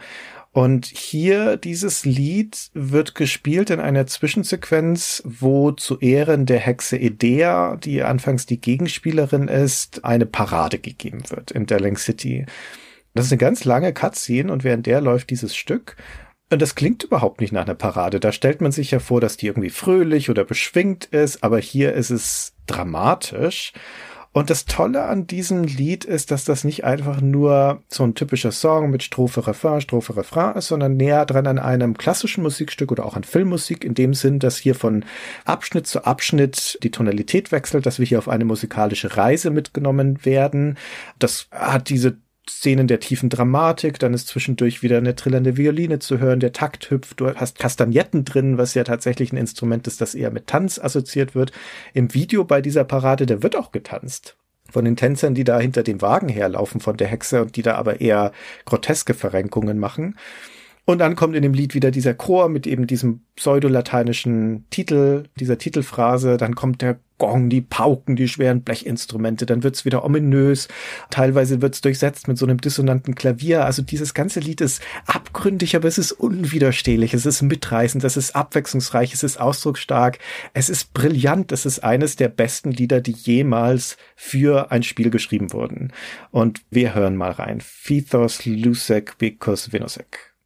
[0.51, 7.76] Und hier dieses Lied wird gespielt in einer Zwischensequenz, wo zu Ehren der Hexe Edea,
[7.76, 12.47] die anfangs die Gegenspielerin ist, eine Parade gegeben wird in Delling City.
[13.13, 15.95] Das ist eine ganz lange Cutscene und während der läuft dieses Stück.
[16.50, 18.20] Und das klingt überhaupt nicht nach einer Parade.
[18.20, 21.93] Da stellt man sich ja vor, dass die irgendwie fröhlich oder beschwingt ist, aber hier
[21.93, 23.74] ist es dramatisch.
[24.38, 28.52] Und das Tolle an diesem Lied ist, dass das nicht einfach nur so ein typischer
[28.52, 33.06] Song mit Strophe, Refrain, Strophe, Refrain ist, sondern näher dran an einem klassischen Musikstück oder
[33.06, 35.06] auch an Filmmusik, in dem Sinn, dass hier von
[35.43, 40.78] Abschnitt zu Abschnitt die Tonalität wechselt, dass wir hier auf eine musikalische Reise mitgenommen werden.
[41.18, 42.18] Das hat diese
[42.50, 46.89] Szenen der tiefen Dramatik, dann ist zwischendurch wieder eine trillernde Violine zu hören, der Takt
[46.89, 50.80] hüpft, du hast Kastagnetten drin, was ja tatsächlich ein Instrument ist, das eher mit Tanz
[50.80, 51.52] assoziiert wird.
[51.93, 54.38] Im Video bei dieser Parade, da wird auch getanzt.
[54.70, 57.76] von den Tänzern, die da hinter dem Wagen herlaufen von der Hexe und die da
[57.76, 58.32] aber eher
[58.66, 60.16] groteske Verrenkungen machen.
[60.90, 65.58] Und dann kommt in dem Lied wieder dieser Chor mit eben diesem pseudolateinischen Titel, dieser
[65.58, 66.38] Titelphrase.
[66.38, 69.46] Dann kommt der Gong, die Pauken, die schweren Blechinstrumente.
[69.46, 70.70] Dann wird's wieder ominös.
[71.10, 73.66] Teilweise wird's durchsetzt mit so einem dissonanten Klavier.
[73.66, 77.14] Also dieses ganze Lied ist abgründig, aber es ist unwiderstehlich.
[77.14, 80.20] Es ist mitreißend, es ist abwechslungsreich, es ist ausdrucksstark.
[80.54, 81.52] Es ist brillant.
[81.52, 85.92] Es ist eines der besten Lieder, die jemals für ein Spiel geschrieben wurden.
[86.32, 87.60] Und wir hören mal rein.
[87.60, 90.37] Fithos Lusek Bikos Vinosek.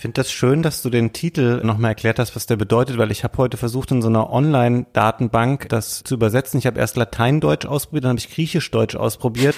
[0.00, 3.22] Finde das schön, dass du den Titel nochmal erklärt hast, was der bedeutet, weil ich
[3.22, 6.58] habe heute versucht, in so einer Online-Datenbank das zu übersetzen.
[6.58, 9.54] Ich habe erst Latein-Deutsch ausprobiert, dann habe ich Griechisch-Deutsch ausprobiert.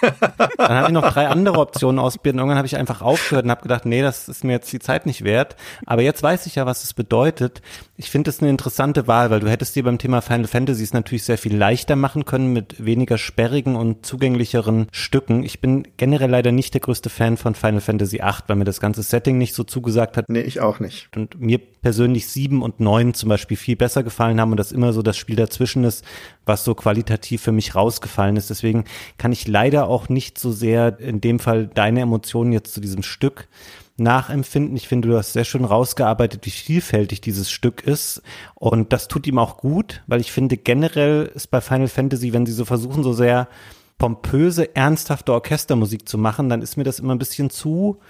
[0.00, 3.50] Dann habe ich noch drei andere Optionen ausprobiert und irgendwann habe ich einfach aufgehört und
[3.50, 5.56] habe gedacht, nee, das ist mir jetzt die Zeit nicht wert.
[5.86, 7.62] Aber jetzt weiß ich ja, was es bedeutet.
[7.96, 10.92] Ich finde es eine interessante Wahl, weil du hättest dir beim Thema Final Fantasy es
[10.92, 15.42] natürlich sehr viel leichter machen können mit weniger sperrigen und zugänglicheren Stücken.
[15.44, 18.80] Ich bin generell leider nicht der größte Fan von Final Fantasy VIII, weil mir das
[18.80, 21.08] ganze Setting nicht so zugesagt hat Nee, ich auch nicht.
[21.16, 24.94] und mir persönlich sieben und neun zum Beispiel viel besser gefallen haben und das immer
[24.94, 26.02] so das Spiel dazwischen ist,
[26.46, 28.48] was so qualitativ für mich rausgefallen ist.
[28.48, 28.84] Deswegen
[29.18, 33.02] kann ich leider auch nicht so sehr in dem Fall deine Emotionen jetzt zu diesem
[33.02, 33.48] Stück
[33.98, 34.74] nachempfinden.
[34.78, 38.22] Ich finde, du hast sehr schön rausgearbeitet, wie vielfältig dieses Stück ist.
[38.54, 42.46] Und das tut ihm auch gut, weil ich finde, generell ist bei Final Fantasy, wenn
[42.46, 43.46] sie so versuchen, so sehr
[43.98, 48.00] pompöse, ernsthafte Orchestermusik zu machen, dann ist mir das immer ein bisschen zu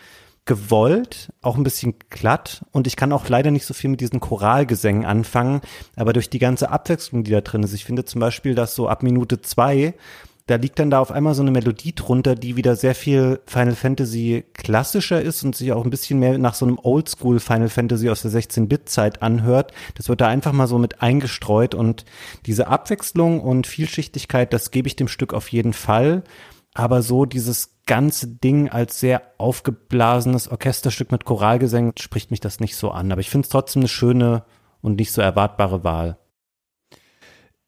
[0.47, 4.21] gewollt, auch ein bisschen glatt und ich kann auch leider nicht so viel mit diesen
[4.21, 5.63] Choralgesängen anfangen,
[5.97, 8.89] aber durch die ganze Abwechslung, die da drin ist, ich finde zum Beispiel, dass so
[8.89, 9.95] ab Minute zwei,
[10.47, 13.75] da liegt dann da auf einmal so eine Melodie drunter, die wieder sehr viel Final
[13.75, 18.11] Fantasy klassischer ist und sich auch ein bisschen mehr nach so einem Oldschool Final Fantasy
[18.11, 19.73] aus der 16-Bit-Zeit anhört.
[19.95, 22.05] Das wird da einfach mal so mit eingestreut und
[22.45, 26.25] diese Abwechslung und Vielschichtigkeit, das gebe ich dem Stück auf jeden Fall.
[26.75, 32.77] Aber so dieses ganze Ding als sehr aufgeblasenes Orchesterstück mit Choralgesängen spricht mich das nicht
[32.77, 33.13] so an.
[33.13, 34.45] Aber ich finde es trotzdem eine schöne
[34.81, 36.19] und nicht so erwartbare Wahl.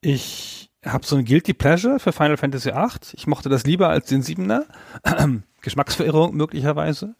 [0.00, 3.12] Ich habe so ein Guilty Pleasure für Final Fantasy VIII.
[3.14, 4.64] Ich mochte das lieber als den Siebener.
[5.62, 7.16] Geschmacksverirrung möglicherweise.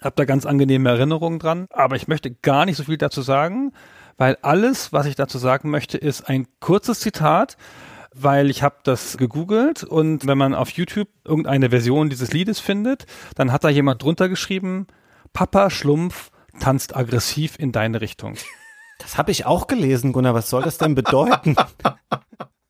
[0.00, 1.66] Hab da ganz angenehme Erinnerungen dran.
[1.70, 3.72] Aber ich möchte gar nicht so viel dazu sagen,
[4.16, 7.56] weil alles, was ich dazu sagen möchte, ist ein kurzes Zitat,
[8.14, 13.06] weil ich habe das gegoogelt und wenn man auf YouTube irgendeine Version dieses Liedes findet,
[13.36, 14.86] dann hat da jemand drunter geschrieben,
[15.32, 18.34] Papa Schlumpf tanzt aggressiv in deine Richtung.
[18.98, 20.34] Das habe ich auch gelesen, Gunnar.
[20.34, 21.56] Was soll das denn bedeuten?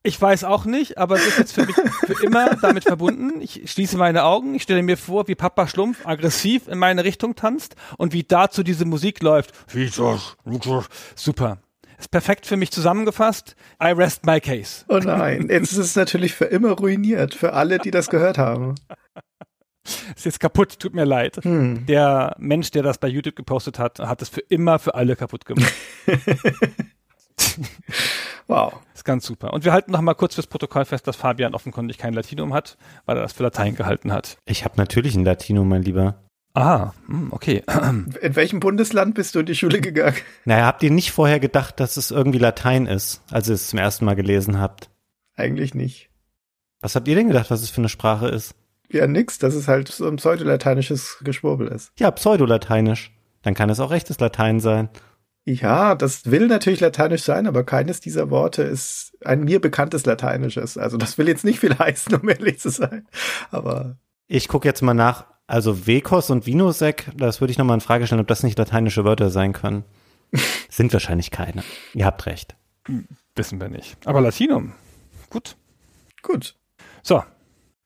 [0.03, 3.43] Ich weiß auch nicht, aber es ist jetzt für mich für immer damit verbunden.
[3.43, 7.35] Ich schließe meine Augen, ich stelle mir vor, wie Papa Schlumpf aggressiv in meine Richtung
[7.35, 9.53] tanzt und wie dazu diese Musik läuft.
[11.17, 11.59] Super.
[12.01, 13.55] Ist perfekt für mich zusammengefasst.
[13.83, 14.87] I rest my case.
[14.89, 18.75] Oh nein, jetzt ist es natürlich für immer ruiniert, für alle, die das gehört haben.
[20.17, 21.37] Ist jetzt kaputt, tut mir leid.
[21.43, 21.85] Hm.
[21.85, 25.45] Der Mensch, der das bei YouTube gepostet hat, hat es für immer für alle kaputt
[25.45, 25.73] gemacht.
[28.47, 28.75] Wow.
[28.95, 29.53] Ist ganz super.
[29.53, 32.77] Und wir halten noch mal kurz fürs Protokoll fest, dass Fabian offenkundig kein Latinum hat,
[33.07, 34.39] weil er das für Latein gehalten hat.
[34.45, 36.17] Ich habe natürlich ein Latino, mein Lieber.
[36.55, 37.63] Ah, hm, okay.
[38.21, 40.17] In welchem Bundesland bist du in die Schule gegangen?
[40.45, 43.79] Naja, habt ihr nicht vorher gedacht, dass es irgendwie Latein ist, als ihr es zum
[43.79, 44.91] ersten Mal gelesen habt?
[45.37, 46.11] Eigentlich nicht.
[46.81, 48.55] Was habt ihr denn gedacht, was es für eine Sprache ist?
[48.89, 51.93] Ja, nix, dass es halt so ein pseudolateinisches Geschwurbel ist.
[51.99, 53.13] Ja, Pseudolateinisch.
[53.43, 54.89] Dann kann es auch rechtes Latein sein.
[55.47, 60.77] Ja, das will natürlich lateinisch sein, aber keines dieser Worte ist ein mir bekanntes lateinisches.
[60.77, 63.07] Also das will jetzt nicht viel heißen, um ehrlich zu sein.
[63.51, 63.97] Aber
[64.33, 65.27] Ich gucke jetzt mal nach.
[65.49, 69.05] Also Vekos und Vinosek, das würde ich nochmal in Frage stellen, ob das nicht lateinische
[69.05, 69.83] Wörter sein können.
[70.71, 71.65] Sind wahrscheinlich keine.
[71.95, 72.55] Ihr habt recht.
[73.35, 74.07] Wissen wir nicht.
[74.07, 74.73] Aber Latinum.
[75.31, 75.57] Gut.
[76.23, 76.55] gut.
[77.03, 77.25] So.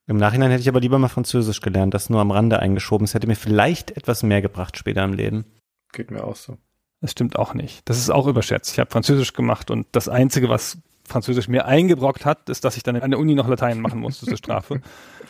[0.07, 3.07] Im Nachhinein hätte ich aber lieber mal Französisch gelernt, das nur am Rande eingeschoben.
[3.07, 5.47] Es hätte mir vielleicht etwas mehr gebracht später im Leben.
[5.95, 6.59] Geht mir auch so.
[7.01, 7.89] Das stimmt auch nicht.
[7.89, 8.73] Das ist auch überschätzt.
[8.73, 10.77] Ich habe Französisch gemacht und das Einzige, was
[11.07, 14.27] Französisch mir eingebrockt hat, ist, dass ich dann an der Uni noch Latein machen musste
[14.27, 14.81] zur Strafe.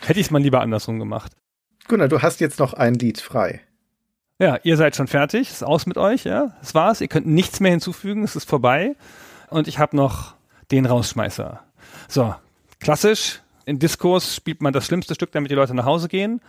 [0.00, 1.32] Hätte ich es mal lieber andersrum gemacht.
[1.88, 3.60] Gunnar, du hast jetzt noch ein Lied frei.
[4.38, 5.50] Ja, ihr seid schon fertig.
[5.50, 6.54] Ist aus mit euch, ja.
[6.60, 7.00] Das war's.
[7.00, 8.24] Ihr könnt nichts mehr hinzufügen.
[8.24, 8.96] Es ist vorbei.
[9.50, 10.34] Und ich habe noch
[10.70, 11.60] den Rausschmeißer.
[12.08, 12.34] So,
[12.80, 13.40] klassisch.
[13.66, 16.40] In Diskurs spielt man das schlimmste Stück, damit die Leute nach Hause gehen.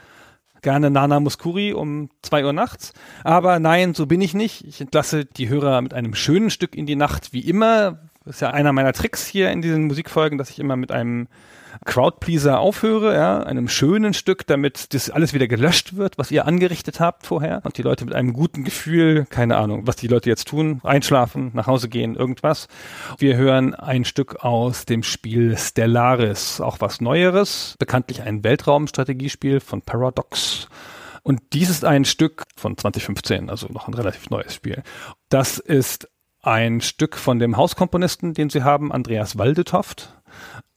[0.62, 2.94] Gerne Nana Muskuri um zwei Uhr nachts.
[3.24, 4.66] Aber nein, so bin ich nicht.
[4.66, 8.00] Ich entlasse die Hörer mit einem schönen Stück in die Nacht, wie immer.
[8.26, 11.28] Das ist ja einer meiner Tricks hier in diesen Musikfolgen, dass ich immer mit einem
[11.86, 17.00] Crowdpleaser aufhöre, ja, einem schönen Stück, damit das alles wieder gelöscht wird, was ihr angerichtet
[17.00, 20.48] habt vorher und die Leute mit einem guten Gefühl, keine Ahnung, was die Leute jetzt
[20.48, 22.68] tun, einschlafen, nach Hause gehen, irgendwas.
[23.20, 29.84] Wir hören ein Stück aus dem Spiel Stellaris, auch was Neueres, bekanntlich ein Weltraumstrategiespiel von
[29.84, 30.68] Paradox.
[31.22, 34.84] Und dies ist ein Stück von 2015, also noch ein relativ neues Spiel.
[35.30, 36.08] Das ist
[36.46, 40.14] ein Stück von dem Hauskomponisten, den sie haben, Andreas Waldetoft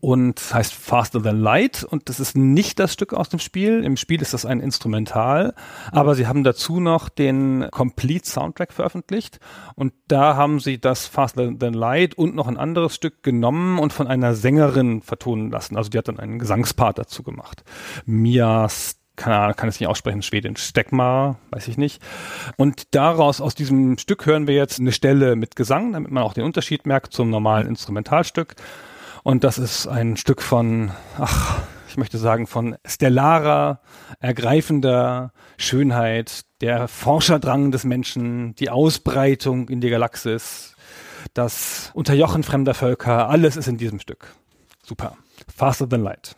[0.01, 3.85] und heißt Faster Than Light und das ist nicht das Stück aus dem Spiel.
[3.85, 5.55] Im Spiel ist das ein Instrumental,
[5.91, 9.41] aber sie haben dazu noch den Complete Soundtrack veröffentlicht
[9.75, 13.93] und da haben sie das Faster Than Light und noch ein anderes Stück genommen und
[13.93, 15.77] von einer Sängerin vertonen lassen.
[15.77, 17.65] Also die hat dann einen Gesangspart dazu gemacht.
[18.07, 18.69] Mia
[19.19, 22.01] keine kann es nicht aussprechen, Schwedin, Stegmar, weiß ich nicht.
[22.57, 26.33] Und daraus, aus diesem Stück hören wir jetzt eine Stelle mit Gesang, damit man auch
[26.33, 28.55] den Unterschied merkt zum normalen Instrumentalstück.
[29.25, 33.81] Und das ist ein Stück von, ach, ich möchte sagen, von stellarer,
[34.21, 40.77] ergreifender Schönheit, der Forscherdrang des Menschen, die Ausbreitung in die Galaxis,
[41.35, 44.33] das Unterjochen fremder Völker, alles ist in diesem Stück.
[44.83, 45.17] Super.
[45.55, 46.37] Faster than light.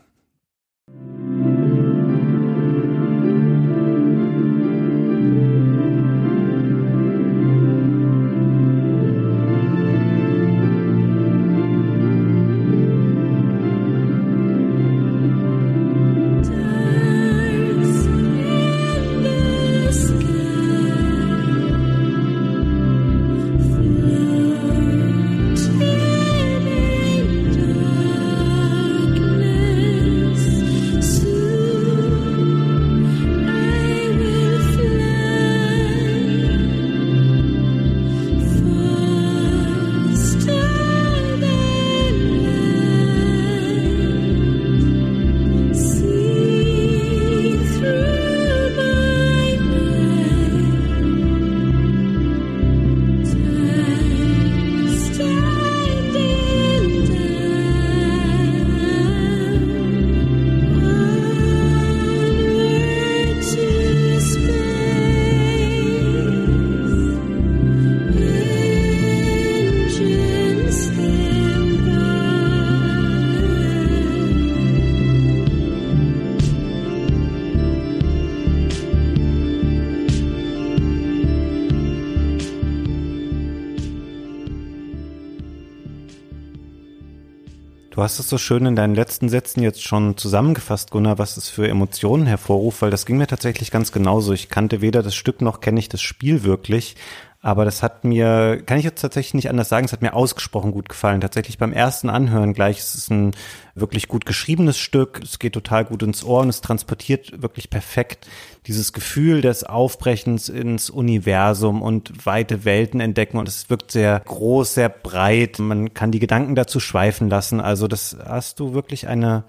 [88.00, 91.50] Du hast es so schön in deinen letzten Sätzen jetzt schon zusammengefasst, Gunnar, was es
[91.50, 94.32] für Emotionen hervorruft, weil das ging mir tatsächlich ganz genauso.
[94.32, 96.96] Ich kannte weder das Stück noch kenne ich das Spiel wirklich.
[97.42, 100.72] Aber das hat mir, kann ich jetzt tatsächlich nicht anders sagen, es hat mir ausgesprochen
[100.72, 101.22] gut gefallen.
[101.22, 103.30] Tatsächlich beim ersten Anhören gleich, es ist ein
[103.74, 108.28] wirklich gut geschriebenes Stück, es geht total gut ins Ohr und es transportiert wirklich perfekt
[108.66, 114.74] dieses Gefühl des Aufbrechens ins Universum und weite Welten entdecken und es wirkt sehr groß,
[114.74, 115.58] sehr breit.
[115.60, 117.58] Man kann die Gedanken dazu schweifen lassen.
[117.58, 119.44] Also das hast du wirklich eine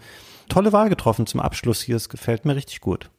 [0.47, 1.97] tolle Wahl getroffen zum Abschluss hier.
[1.97, 3.09] Es gefällt mir richtig gut.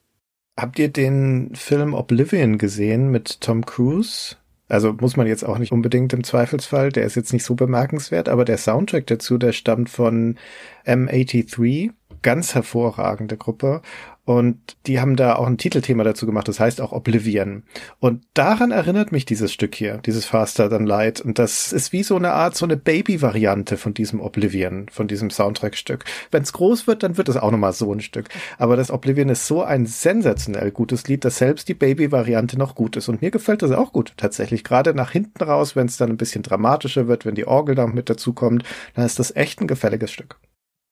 [0.59, 4.37] Habt ihr den Film Oblivion gesehen mit Tom Cruise?
[4.73, 6.89] Also muss man jetzt auch nicht unbedingt im Zweifelsfall.
[6.91, 10.39] Der ist jetzt nicht so bemerkenswert, aber der Soundtrack dazu, der stammt von
[10.87, 11.91] M83.
[12.23, 13.83] Ganz hervorragende Gruppe.
[14.25, 17.65] Und die haben da auch ein Titelthema dazu gemacht, das heißt auch Oblivion.
[17.99, 21.21] Und daran erinnert mich dieses Stück hier, dieses Faster Than Light.
[21.21, 25.31] Und das ist wie so eine Art, so eine Baby-Variante von diesem Oblivion, von diesem
[25.31, 26.05] Soundtrack-Stück.
[26.31, 28.29] Wenn es groß wird, dann wird es auch nochmal so ein Stück.
[28.59, 32.95] Aber das Oblivion ist so ein sensationell gutes Lied, dass selbst die Baby-Variante noch gut
[32.95, 33.09] ist.
[33.09, 34.63] Und mir gefällt das auch gut, tatsächlich.
[34.63, 37.89] Gerade nach hinten raus, wenn es dann ein bisschen dramatischer wird, wenn die Orgel da
[37.89, 38.63] mit dazu kommt,
[38.95, 40.39] dann ist das echt ein gefälliges Stück.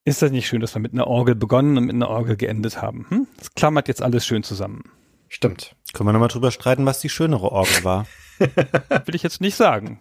[0.05, 2.81] Ist das nicht schön, dass wir mit einer Orgel begonnen und mit einer Orgel geendet
[2.81, 3.07] haben?
[3.11, 3.27] Hm?
[3.37, 4.85] Das klammert jetzt alles schön zusammen.
[5.29, 5.77] Stimmt.
[5.93, 8.07] Können wir nochmal drüber streiten, was die schönere Orgel war?
[8.41, 10.01] Will ich jetzt nicht sagen.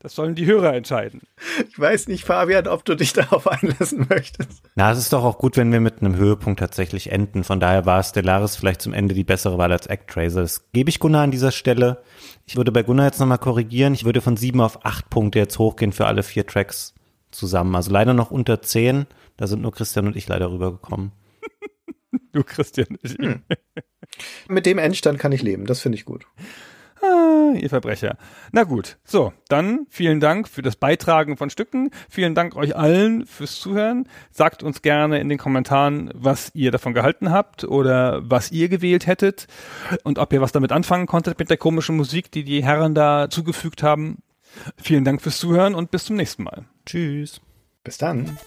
[0.00, 1.20] Das sollen die Hörer entscheiden.
[1.68, 4.62] Ich weiß nicht, Fabian, ob du dich darauf einlassen möchtest.
[4.74, 7.44] Na, es ist doch auch gut, wenn wir mit einem Höhepunkt tatsächlich enden.
[7.44, 10.40] Von daher war Stellaris vielleicht zum Ende die bessere Wahl als Actraiser.
[10.40, 12.02] Das gebe ich Gunnar an dieser Stelle.
[12.46, 13.94] Ich würde bei Gunnar jetzt nochmal korrigieren.
[13.94, 16.94] Ich würde von sieben auf acht Punkte jetzt hochgehen für alle vier Tracks
[17.30, 17.74] zusammen.
[17.74, 19.06] Also leider noch unter zehn.
[19.36, 21.12] Da sind nur Christian und ich leider rübergekommen.
[22.32, 22.98] Du, Christian.
[23.02, 23.16] Ich,
[24.48, 26.26] Mit dem Endstand kann ich leben, das finde ich gut.
[27.02, 28.16] Ah, ihr Verbrecher.
[28.52, 31.90] Na gut, so, dann vielen Dank für das Beitragen von Stücken.
[32.08, 34.08] Vielen Dank euch allen fürs Zuhören.
[34.30, 39.06] Sagt uns gerne in den Kommentaren, was ihr davon gehalten habt oder was ihr gewählt
[39.06, 39.46] hättet
[40.04, 43.28] und ob ihr was damit anfangen konntet mit der komischen Musik, die die Herren da
[43.28, 44.22] zugefügt haben.
[44.78, 46.64] Vielen Dank fürs Zuhören und bis zum nächsten Mal.
[46.86, 47.40] Tschüss.
[47.84, 48.38] Bis dann.